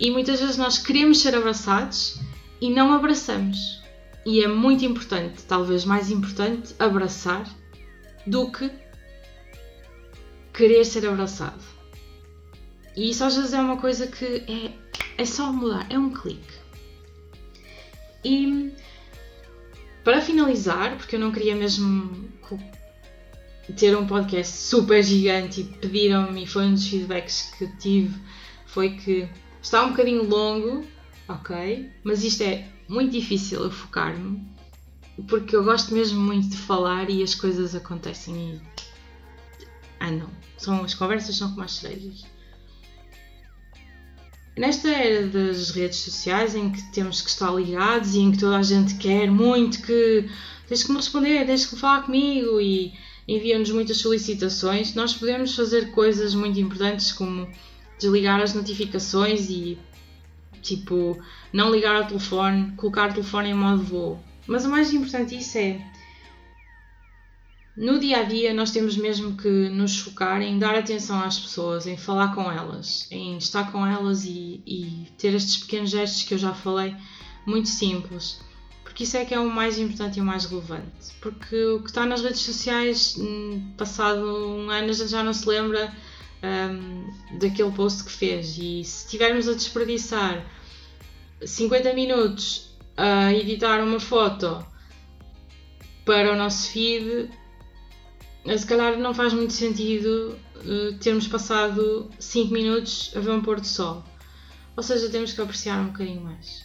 E 0.00 0.10
muitas 0.10 0.40
vezes 0.40 0.56
nós 0.56 0.78
queremos 0.78 1.20
ser 1.20 1.34
abraçados 1.34 2.18
e 2.58 2.70
não 2.70 2.90
abraçamos. 2.90 3.82
E 4.24 4.42
é 4.42 4.48
muito 4.48 4.82
importante, 4.84 5.42
talvez 5.46 5.84
mais 5.84 6.10
importante, 6.10 6.74
abraçar 6.78 7.46
do 8.26 8.50
que 8.50 8.70
querer 10.54 10.84
ser 10.86 11.06
abraçado. 11.06 11.62
E 12.96 13.10
isso 13.10 13.24
às 13.24 13.36
vezes 13.36 13.52
é 13.52 13.60
uma 13.60 13.76
coisa 13.76 14.06
que 14.06 14.24
é, 14.24 14.72
é 15.18 15.24
só 15.26 15.52
mudar, 15.52 15.86
é 15.90 15.98
um 15.98 16.10
clique. 16.10 16.54
E 18.24 18.72
para 20.02 20.22
finalizar, 20.22 20.96
porque 20.96 21.16
eu 21.16 21.20
não 21.20 21.30
queria 21.30 21.54
mesmo 21.54 22.30
ter 23.76 23.96
um 23.96 24.06
podcast 24.06 24.56
super 24.56 25.02
gigante 25.02 25.60
e 25.60 25.64
pediram-me, 25.64 26.46
foi 26.46 26.64
um 26.64 26.74
dos 26.74 26.86
feedbacks 26.88 27.52
que 27.56 27.66
tive, 27.76 28.18
foi 28.66 28.96
que 28.96 29.28
está 29.62 29.84
um 29.84 29.90
bocadinho 29.90 30.24
longo, 30.24 30.84
ok? 31.28 31.90
Mas 32.04 32.24
isto 32.24 32.42
é 32.42 32.66
muito 32.88 33.12
difícil 33.12 33.62
eu 33.62 33.70
focar-me 33.70 34.50
porque 35.28 35.54
eu 35.54 35.64
gosto 35.64 35.92
mesmo 35.92 36.20
muito 36.20 36.48
de 36.50 36.56
falar 36.56 37.10
e 37.10 37.22
as 37.22 37.34
coisas 37.34 37.74
acontecem 37.74 38.60
e. 40.00 40.10
Não. 40.12 40.30
São, 40.56 40.82
as 40.82 40.94
conversas 40.94 41.36
são 41.36 41.50
como 41.50 41.62
as 41.62 41.72
cerejas. 41.72 42.24
Nesta 44.56 44.88
era 44.88 45.26
das 45.26 45.70
redes 45.70 45.98
sociais 45.98 46.54
em 46.54 46.70
que 46.70 46.82
temos 46.92 47.22
que 47.22 47.30
estar 47.30 47.50
ligados 47.54 48.14
e 48.14 48.20
em 48.20 48.32
que 48.32 48.38
toda 48.38 48.58
a 48.58 48.62
gente 48.62 48.96
quer 48.96 49.30
muito 49.30 49.80
que 49.82 50.28
tens 50.66 50.82
que 50.82 50.90
me 50.90 50.96
responder, 50.96 51.46
tens 51.46 51.66
que 51.66 51.76
falar 51.76 52.02
comigo 52.02 52.60
e 52.60 52.92
envia-nos 53.28 53.70
muitas 53.70 53.98
solicitações, 53.98 54.94
nós 54.94 55.14
podemos 55.14 55.54
fazer 55.54 55.92
coisas 55.92 56.34
muito 56.34 56.58
importantes 56.58 57.12
como 57.12 57.48
desligar 58.00 58.40
as 58.40 58.54
notificações 58.54 59.48
e 59.50 59.78
Tipo, 60.62 61.18
não 61.52 61.70
ligar 61.70 61.96
ao 61.96 62.06
telefone, 62.06 62.72
colocar 62.76 63.10
o 63.10 63.14
telefone 63.14 63.50
em 63.50 63.54
modo 63.54 63.82
voo. 63.82 64.24
Mas 64.46 64.64
o 64.64 64.70
mais 64.70 64.92
importante 64.92 65.36
disso 65.36 65.58
é. 65.58 65.80
No 67.76 67.98
dia 67.98 68.18
a 68.18 68.22
dia, 68.24 68.52
nós 68.52 68.72
temos 68.72 68.96
mesmo 68.96 69.36
que 69.36 69.48
nos 69.70 69.98
focar 69.98 70.42
em 70.42 70.58
dar 70.58 70.74
atenção 70.74 71.22
às 71.22 71.38
pessoas, 71.38 71.86
em 71.86 71.96
falar 71.96 72.34
com 72.34 72.50
elas, 72.50 73.06
em 73.10 73.38
estar 73.38 73.72
com 73.72 73.86
elas 73.86 74.24
e, 74.24 74.62
e 74.66 75.06
ter 75.16 75.32
estes 75.34 75.58
pequenos 75.58 75.88
gestos 75.88 76.24
que 76.24 76.34
eu 76.34 76.38
já 76.38 76.52
falei, 76.52 76.94
muito 77.46 77.68
simples. 77.68 78.40
Porque 78.82 79.04
isso 79.04 79.16
é 79.16 79.24
que 79.24 79.32
é 79.32 79.40
o 79.40 79.48
mais 79.48 79.78
importante 79.78 80.18
e 80.18 80.20
o 80.20 80.24
mais 80.24 80.44
relevante. 80.44 81.14
Porque 81.22 81.56
o 81.56 81.80
que 81.80 81.88
está 81.88 82.04
nas 82.04 82.20
redes 82.20 82.40
sociais, 82.40 83.16
hum, 83.16 83.72
passado 83.78 84.20
um 84.20 84.68
ano, 84.68 84.90
a 84.90 84.92
gente 84.92 85.10
já 85.10 85.22
não 85.22 85.32
se 85.32 85.48
lembra 85.48 85.94
um, 86.42 87.38
daquele 87.38 87.70
post 87.72 88.04
que 88.04 88.10
fez. 88.10 88.56
E 88.58 88.84
se 88.84 89.04
estivermos 89.04 89.48
a 89.48 89.52
desperdiçar 89.52 90.44
50 91.44 91.92
minutos 91.94 92.70
a 92.96 93.32
editar 93.32 93.82
uma 93.82 94.00
foto 94.00 94.64
para 96.04 96.32
o 96.32 96.36
nosso 96.36 96.70
feed, 96.70 97.30
se 98.46 98.66
calhar 98.66 98.98
não 98.98 99.14
faz 99.14 99.32
muito 99.32 99.52
sentido 99.52 100.38
uh, 100.56 100.98
termos 100.98 101.28
passado 101.28 102.10
5 102.18 102.52
minutos 102.52 103.12
a 103.14 103.20
ver 103.20 103.30
um 103.30 103.42
pôr 103.42 103.60
do 103.60 103.66
sol. 103.66 104.04
Ou 104.76 104.82
seja, 104.82 105.10
temos 105.10 105.32
que 105.32 105.40
apreciar 105.40 105.80
um 105.80 105.86
bocadinho 105.86 106.22
mais. 106.22 106.64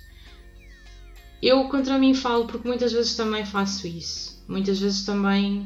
Eu 1.41 1.67
contra 1.67 1.97
mim 1.97 2.13
falo 2.13 2.47
porque 2.47 2.67
muitas 2.67 2.91
vezes 2.91 3.15
também 3.15 3.45
faço 3.45 3.87
isso. 3.87 4.43
Muitas 4.47 4.79
vezes 4.79 5.05
também 5.05 5.61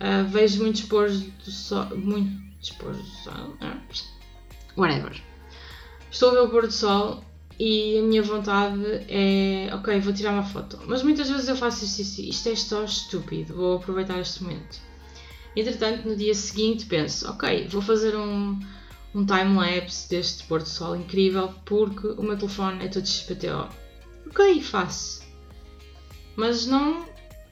uh, 0.00 0.24
vejo 0.28 0.62
muitos 0.62 0.82
pôr 0.82 1.10
do 1.10 1.50
sol. 1.50 1.86
Muitos 1.96 2.49
do 2.60 3.04
sol. 3.04 3.56
Whatever. 4.76 5.20
Estou 6.10 6.30
a 6.30 6.32
ver 6.32 6.40
o 6.40 6.50
pôr 6.50 6.66
do 6.66 6.72
sol 6.72 7.24
e 7.58 7.98
a 7.98 8.02
minha 8.02 8.22
vontade 8.22 8.82
é, 9.08 9.70
ok, 9.74 10.00
vou 10.00 10.12
tirar 10.12 10.32
uma 10.32 10.42
foto. 10.42 10.78
Mas 10.86 11.02
muitas 11.02 11.28
vezes 11.28 11.48
eu 11.48 11.56
faço 11.56 11.84
isso, 11.84 12.22
isto 12.22 12.48
é 12.48 12.56
só 12.56 12.84
estúpido, 12.84 13.54
vou 13.54 13.76
aproveitar 13.76 14.18
este 14.18 14.42
momento. 14.42 14.80
Entretanto, 15.54 16.08
no 16.08 16.16
dia 16.16 16.34
seguinte 16.34 16.86
penso, 16.86 17.28
ok, 17.28 17.68
vou 17.68 17.82
fazer 17.82 18.16
um, 18.16 18.58
um 19.14 19.26
time-lapse 19.26 20.08
deste 20.08 20.44
pôr 20.44 20.60
do 20.60 20.68
sol 20.68 20.96
incrível 20.96 21.52
porque 21.64 22.06
o 22.06 22.22
meu 22.22 22.36
telefone 22.36 22.84
é 22.84 22.88
todo 22.88 23.06
XPTO. 23.06 23.68
Ok, 24.26 24.62
faço. 24.62 25.22
Mas 26.36 26.66
não, 26.66 27.04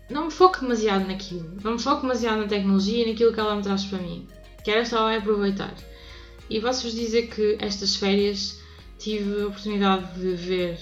não 0.09 0.27
me 0.27 0.31
foco 0.31 0.61
demasiado 0.61 1.07
naquilo. 1.07 1.53
Não 1.63 1.73
me 1.73 1.79
foco 1.79 2.03
demasiado 2.03 2.41
na 2.41 2.49
tecnologia 2.49 3.05
e 3.05 3.11
naquilo 3.11 3.33
que 3.33 3.41
ela 3.41 3.57
me 3.57 3.63
traz 3.63 3.85
para 3.85 3.99
mim. 3.99 4.27
Quero 4.65 4.87
só 4.87 5.15
aproveitar. 5.15 5.75
E 6.51 6.61
posso-vos 6.61 6.95
dizer 6.95 7.29
que 7.29 7.57
estas 7.61 7.97
férias 7.97 8.61
tive 8.99 9.43
a 9.43 9.47
oportunidade 9.47 10.21
de 10.21 10.35
ver 10.35 10.79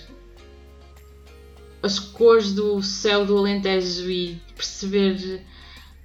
as 1.82 1.98
cores 1.98 2.52
do 2.52 2.82
céu 2.82 3.24
do 3.24 3.36
Alentejo 3.36 4.10
e 4.10 4.40
perceber 4.54 5.44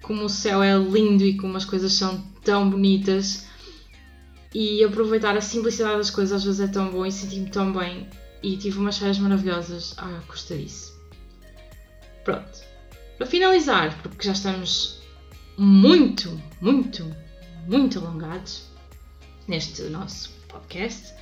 como 0.01 0.25
o 0.25 0.29
céu 0.29 0.61
é 0.61 0.77
lindo 0.77 1.23
e 1.23 1.37
como 1.37 1.57
as 1.57 1.65
coisas 1.65 1.93
são 1.93 2.21
tão 2.43 2.69
bonitas 2.69 3.47
e 4.53 4.83
aproveitar 4.83 5.37
a 5.37 5.41
simplicidade 5.41 5.97
das 5.97 6.09
coisas 6.09 6.37
às 6.37 6.43
vezes 6.43 6.59
é 6.59 6.67
tão 6.67 6.89
bom 6.89 7.05
e 7.05 7.11
senti-me 7.11 7.49
tão 7.49 7.71
bem 7.71 8.07
e 8.43 8.57
tive 8.57 8.79
umas 8.79 8.97
férias 8.97 9.19
maravilhosas 9.19 9.95
à 9.97 10.07
custa 10.27 10.57
disso. 10.57 10.99
Pronto. 12.23 12.59
Para 13.17 13.27
finalizar, 13.27 14.01
porque 14.01 14.25
já 14.25 14.33
estamos 14.33 14.99
muito, 15.57 16.41
muito, 16.59 17.15
muito 17.67 17.99
alongados 17.99 18.63
neste 19.47 19.83
nosso 19.83 20.31
podcast, 20.47 21.13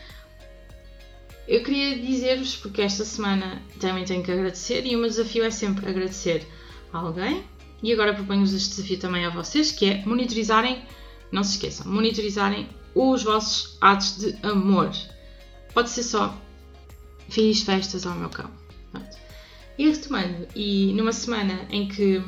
eu 1.50 1.64
queria 1.64 1.98
dizer-vos, 1.98 2.56
porque 2.56 2.80
esta 2.80 3.04
semana 3.04 3.60
também 3.80 4.06
tenho 4.06 4.24
que 4.24 4.32
agradecer 4.32 4.86
e 4.86 4.96
o 4.96 5.00
meu 5.00 5.10
desafio 5.10 5.44
é 5.44 5.50
sempre 5.50 5.90
agradecer 5.90 6.48
a 6.94 7.00
alguém. 7.00 7.44
E 7.82 7.92
agora 7.92 8.14
proponho-vos 8.14 8.54
este 8.54 8.76
desafio 8.76 9.00
também 9.00 9.26
a 9.26 9.32
vocês, 9.32 9.72
que 9.72 9.86
é 9.86 10.06
monitorizarem, 10.06 10.84
não 11.32 11.44
se 11.44 11.54
esqueçam, 11.56 11.92
monitorizarem 11.92 12.70
os 12.94 13.24
vossos 13.24 13.78
atos 13.82 14.18
de 14.18 14.38
amor. 14.46 14.92
Pode 15.74 15.90
ser 15.90 16.04
só 16.04 16.40
fiz 17.30 17.64
festas 17.64 18.06
ao 18.06 18.14
meu 18.14 18.30
cão. 18.30 18.52
E 19.76 19.90
retomando, 19.90 20.48
e 20.56 20.94
numa 20.94 21.14
semana 21.14 21.66
em 21.72 21.88
que 21.88 22.22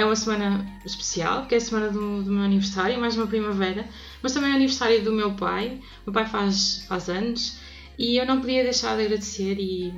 é 0.00 0.04
uma 0.04 0.16
semana 0.16 0.66
especial, 0.84 1.46
que 1.46 1.54
é 1.54 1.58
a 1.58 1.60
semana 1.60 1.90
do, 1.90 2.22
do 2.22 2.32
meu 2.32 2.42
aniversário, 2.42 2.98
mais 2.98 3.16
uma 3.16 3.26
primavera, 3.26 3.86
mas 4.22 4.32
também 4.32 4.50
é 4.50 4.52
o 4.54 4.56
aniversário 4.56 5.04
do 5.04 5.12
meu 5.12 5.34
pai. 5.34 5.78
O 6.06 6.10
meu 6.10 6.14
pai 6.14 6.26
faz, 6.26 6.84
faz 6.88 7.10
anos 7.10 7.58
E 7.98 8.16
eu 8.16 8.24
não 8.24 8.40
podia 8.40 8.62
deixar 8.62 8.96
de 8.96 9.04
agradecer 9.04 9.58
e 9.58 9.92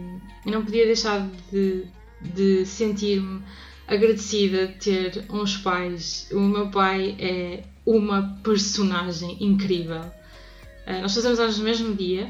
eu 0.44 0.52
não 0.52 0.64
podia 0.64 0.86
deixar 0.86 1.28
de, 1.52 1.84
de 2.20 2.66
sentir-me 2.66 3.42
agradecida 3.86 4.66
de 4.66 4.74
ter 4.74 5.24
uns 5.30 5.56
pais. 5.58 6.28
O 6.32 6.40
meu 6.40 6.68
pai 6.68 7.16
é 7.20 7.62
uma 7.86 8.40
personagem 8.42 9.36
incrível. 9.40 10.00
Uh, 10.00 11.00
nós 11.00 11.14
fazemos 11.14 11.38
anos 11.38 11.58
no 11.58 11.64
mesmo 11.64 11.94
dia 11.94 12.28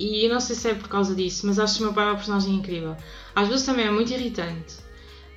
e 0.00 0.24
eu 0.24 0.34
não 0.34 0.40
sei 0.40 0.56
se 0.56 0.68
é 0.68 0.74
por 0.74 0.88
causa 0.88 1.14
disso, 1.14 1.46
mas 1.46 1.60
acho 1.60 1.76
que 1.76 1.82
o 1.82 1.86
meu 1.86 1.94
pai 1.94 2.06
é 2.06 2.08
uma 2.08 2.16
personagem 2.16 2.54
incrível. 2.56 2.96
Às 3.36 3.46
vezes 3.46 3.64
também 3.64 3.86
é 3.86 3.90
muito 3.90 4.12
irritante, 4.12 4.87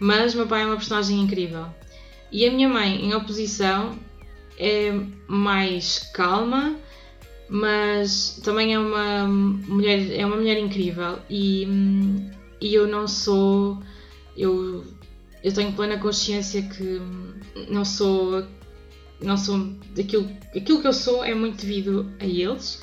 mas 0.01 0.33
meu 0.33 0.47
pai 0.47 0.63
é 0.63 0.65
uma 0.65 0.77
personagem 0.77 1.19
incrível. 1.19 1.67
E 2.31 2.43
a 2.47 2.51
minha 2.51 2.67
mãe, 2.67 3.05
em 3.05 3.13
oposição, 3.13 3.99
é 4.57 4.91
mais 5.27 5.99
calma, 6.11 6.75
mas 7.47 8.41
também 8.43 8.73
é 8.73 8.79
uma 8.79 9.27
mulher, 9.27 10.11
é 10.19 10.25
uma 10.25 10.37
mulher 10.37 10.57
incrível 10.57 11.19
e, 11.29 11.67
e 12.59 12.73
eu 12.73 12.87
não 12.87 13.07
sou. 13.07 13.77
Eu, 14.35 14.83
eu 15.43 15.53
tenho 15.53 15.71
plena 15.73 15.99
consciência 15.99 16.63
que 16.63 16.99
não 17.69 17.85
sou. 17.85 18.43
Não 19.21 19.37
sou. 19.37 19.71
Aquilo, 19.99 20.27
aquilo 20.55 20.81
que 20.81 20.87
eu 20.87 20.93
sou 20.93 21.23
é 21.23 21.35
muito 21.35 21.61
devido 21.61 22.11
a 22.19 22.25
eles. 22.25 22.81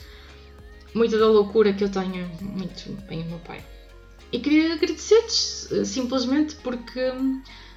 Muita 0.94 1.18
da 1.18 1.26
loucura 1.26 1.72
que 1.72 1.82
eu 1.82 1.88
tenho, 1.88 2.30
muito 2.40 2.92
bem 3.08 3.22
o 3.22 3.24
meu 3.24 3.38
pai. 3.40 3.60
E 4.32 4.38
queria 4.38 4.74
agradecer-lhes 4.74 5.68
simplesmente 5.84 6.56
porque 6.56 7.12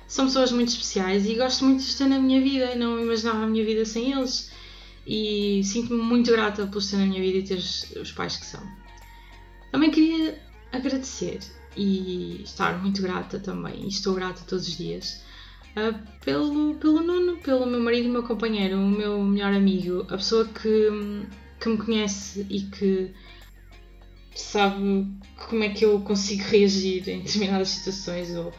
são 0.07 0.25
pessoas 0.25 0.51
muito 0.51 0.69
especiais 0.69 1.25
e 1.25 1.35
gosto 1.35 1.63
muito 1.63 1.79
de 1.79 1.87
estar 1.87 2.07
na 2.07 2.19
minha 2.19 2.41
vida. 2.41 2.75
Não 2.75 2.99
imaginava 2.99 3.43
a 3.43 3.47
minha 3.47 3.63
vida 3.63 3.85
sem 3.85 4.11
eles 4.11 4.51
e 5.05 5.61
sinto-me 5.63 6.01
muito 6.01 6.31
grata 6.31 6.67
por 6.67 6.79
estar 6.79 6.97
na 6.97 7.05
minha 7.05 7.21
vida 7.21 7.37
e 7.37 7.43
ter 7.43 7.57
os 7.57 8.11
pais 8.11 8.37
que 8.37 8.45
são. 8.45 8.61
Também 9.71 9.89
queria 9.89 10.37
agradecer 10.71 11.39
e 11.75 12.41
estar 12.43 12.81
muito 12.81 13.01
grata 13.01 13.39
também, 13.39 13.85
e 13.85 13.87
estou 13.87 14.13
grata 14.13 14.41
todos 14.45 14.67
os 14.67 14.77
dias, 14.77 15.23
uh, 15.77 15.97
pelo, 16.23 16.75
pelo 16.75 17.01
Nuno, 17.01 17.37
pelo 17.37 17.65
meu 17.65 17.79
marido, 17.79 18.09
meu 18.09 18.23
companheiro, 18.23 18.77
o 18.77 18.89
meu 18.89 19.23
melhor 19.23 19.53
amigo, 19.53 20.01
a 20.09 20.17
pessoa 20.17 20.45
que, 20.45 20.89
que 21.59 21.69
me 21.69 21.77
conhece 21.77 22.45
e 22.49 22.61
que 22.63 23.11
sabe 24.35 25.07
como 25.49 25.63
é 25.63 25.69
que 25.69 25.85
eu 25.85 25.99
consigo 26.01 26.43
reagir 26.43 27.07
em 27.09 27.21
determinadas 27.21 27.69
situações 27.69 28.35
ou 28.35 28.53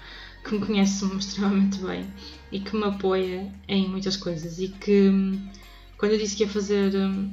que 0.44 0.54
me 0.54 0.66
conhece 0.66 1.04
extremamente 1.16 1.78
bem 1.78 2.06
e 2.50 2.60
que 2.60 2.76
me 2.76 2.84
apoia 2.84 3.52
em 3.68 3.88
muitas 3.88 4.16
coisas 4.16 4.58
e 4.58 4.68
que 4.68 5.10
quando 5.96 6.12
eu 6.12 6.18
disse 6.18 6.36
que 6.36 6.42
ia 6.42 6.48
fazer 6.48 6.94
um, 6.96 7.32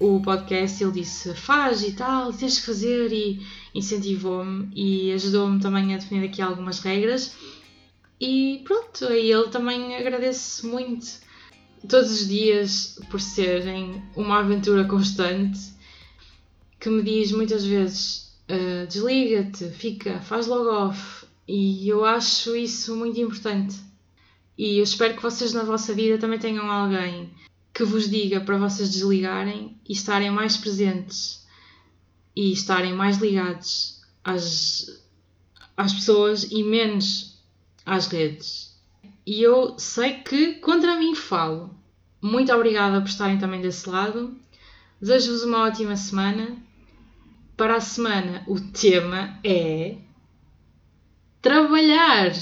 o 0.00 0.20
podcast, 0.22 0.82
ele 0.82 0.92
disse 0.92 1.34
faz 1.34 1.82
e 1.82 1.92
tal, 1.92 2.32
tens 2.32 2.58
que 2.58 2.66
fazer 2.66 3.12
e 3.12 3.46
incentivou-me 3.74 4.70
e 4.74 5.12
ajudou-me 5.12 5.60
também 5.60 5.92
a 5.94 5.98
definir 5.98 6.24
aqui 6.24 6.40
algumas 6.40 6.80
regras. 6.80 7.36
E 8.18 8.62
pronto, 8.64 9.06
a 9.06 9.16
ele 9.16 9.48
também 9.48 9.94
agradeço 9.94 10.66
muito 10.66 11.06
todos 11.86 12.10
os 12.10 12.28
dias 12.28 12.98
por 13.10 13.20
serem 13.20 14.02
uma 14.16 14.40
aventura 14.40 14.84
constante 14.84 15.60
que 16.80 16.88
me 16.88 17.02
diz 17.02 17.30
muitas 17.30 17.64
vezes 17.64 18.34
uh, 18.50 18.86
desliga-te, 18.86 19.68
fica, 19.70 20.20
faz 20.20 20.46
logo 20.46 20.70
off. 20.70 21.26
E 21.46 21.88
eu 21.88 22.04
acho 22.04 22.56
isso 22.56 22.96
muito 22.96 23.20
importante. 23.20 23.76
E 24.56 24.78
eu 24.78 24.84
espero 24.84 25.14
que 25.14 25.22
vocês 25.22 25.52
na 25.52 25.62
vossa 25.62 25.92
vida 25.92 26.18
também 26.18 26.38
tenham 26.38 26.70
alguém 26.70 27.30
que 27.72 27.84
vos 27.84 28.08
diga 28.08 28.40
para 28.40 28.58
vocês 28.58 28.90
desligarem 28.90 29.78
e 29.88 29.92
estarem 29.92 30.30
mais 30.30 30.56
presentes 30.56 31.46
e 32.36 32.52
estarem 32.52 32.92
mais 32.92 33.18
ligados 33.18 34.00
às, 34.22 35.02
às 35.76 35.92
pessoas 35.92 36.44
e 36.50 36.62
menos 36.62 37.38
às 37.84 38.06
redes. 38.06 38.78
E 39.26 39.42
eu 39.42 39.78
sei 39.78 40.14
que 40.14 40.54
contra 40.54 40.98
mim 40.98 41.14
falo. 41.14 41.74
Muito 42.20 42.52
obrigada 42.52 43.00
por 43.00 43.08
estarem 43.08 43.38
também 43.38 43.60
desse 43.60 43.88
lado. 43.88 44.36
Desejo-vos 45.00 45.42
uma 45.42 45.66
ótima 45.66 45.96
semana. 45.96 46.56
Para 47.60 47.76
a 47.76 47.80
semana, 47.80 48.42
o 48.48 48.58
tema 48.58 49.38
é 49.44 49.98
trabalhar. 51.42 52.32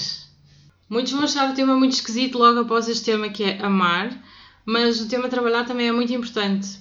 Muitos 0.89 1.11
vão 1.11 1.23
achar 1.23 1.51
o 1.51 1.53
tema 1.53 1.75
muito 1.75 1.91
esquisito 1.91 2.37
logo 2.37 2.59
após 2.59 2.87
este 2.87 3.03
tema 3.03 3.27
que 3.27 3.43
é 3.43 3.61
amar, 3.61 4.17
mas 4.65 5.01
o 5.01 5.09
tema 5.09 5.27
trabalhar 5.27 5.65
também 5.65 5.89
é 5.89 5.91
muito 5.91 6.13
importante. 6.13 6.79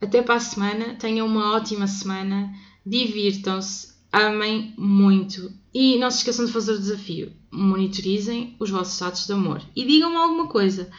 Até 0.00 0.20
para 0.20 0.34
a 0.34 0.40
semana, 0.40 0.96
tenham 0.96 1.24
uma 1.28 1.54
ótima 1.54 1.86
semana, 1.86 2.52
divirtam-se, 2.84 3.94
amem 4.12 4.74
muito 4.76 5.52
e 5.72 5.98
não 5.98 6.10
se 6.10 6.16
esqueçam 6.18 6.44
de 6.44 6.50
fazer 6.50 6.72
o 6.72 6.80
desafio. 6.80 7.32
Monitorizem 7.52 8.56
os 8.58 8.68
vossos 8.68 8.94
estados 8.94 9.26
de 9.28 9.32
amor 9.32 9.62
e 9.76 9.86
digam-me 9.86 10.16
alguma 10.16 10.48
coisa. 10.48 10.90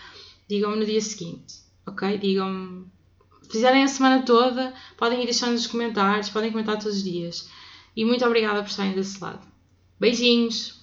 Digam-me 0.47 0.77
no 0.77 0.85
dia 0.85 1.01
seguinte, 1.01 1.55
ok? 1.85 2.17
Digam-me. 2.17 2.92
Fizerem 3.53 3.83
a 3.83 3.87
semana 3.87 4.23
toda, 4.23 4.73
podem 4.97 5.21
ir 5.21 5.25
deixando 5.25 5.51
nos 5.51 5.67
comentários, 5.67 6.27
podem 6.27 6.51
comentar 6.51 6.79
todos 6.79 6.97
os 6.97 7.03
dias. 7.03 7.47
E 7.95 8.03
muito 8.03 8.25
obrigada 8.25 8.63
por 8.63 8.67
estarem 8.67 8.93
desse 8.93 9.21
lado. 9.21 9.45
Beijinhos! 9.99 10.82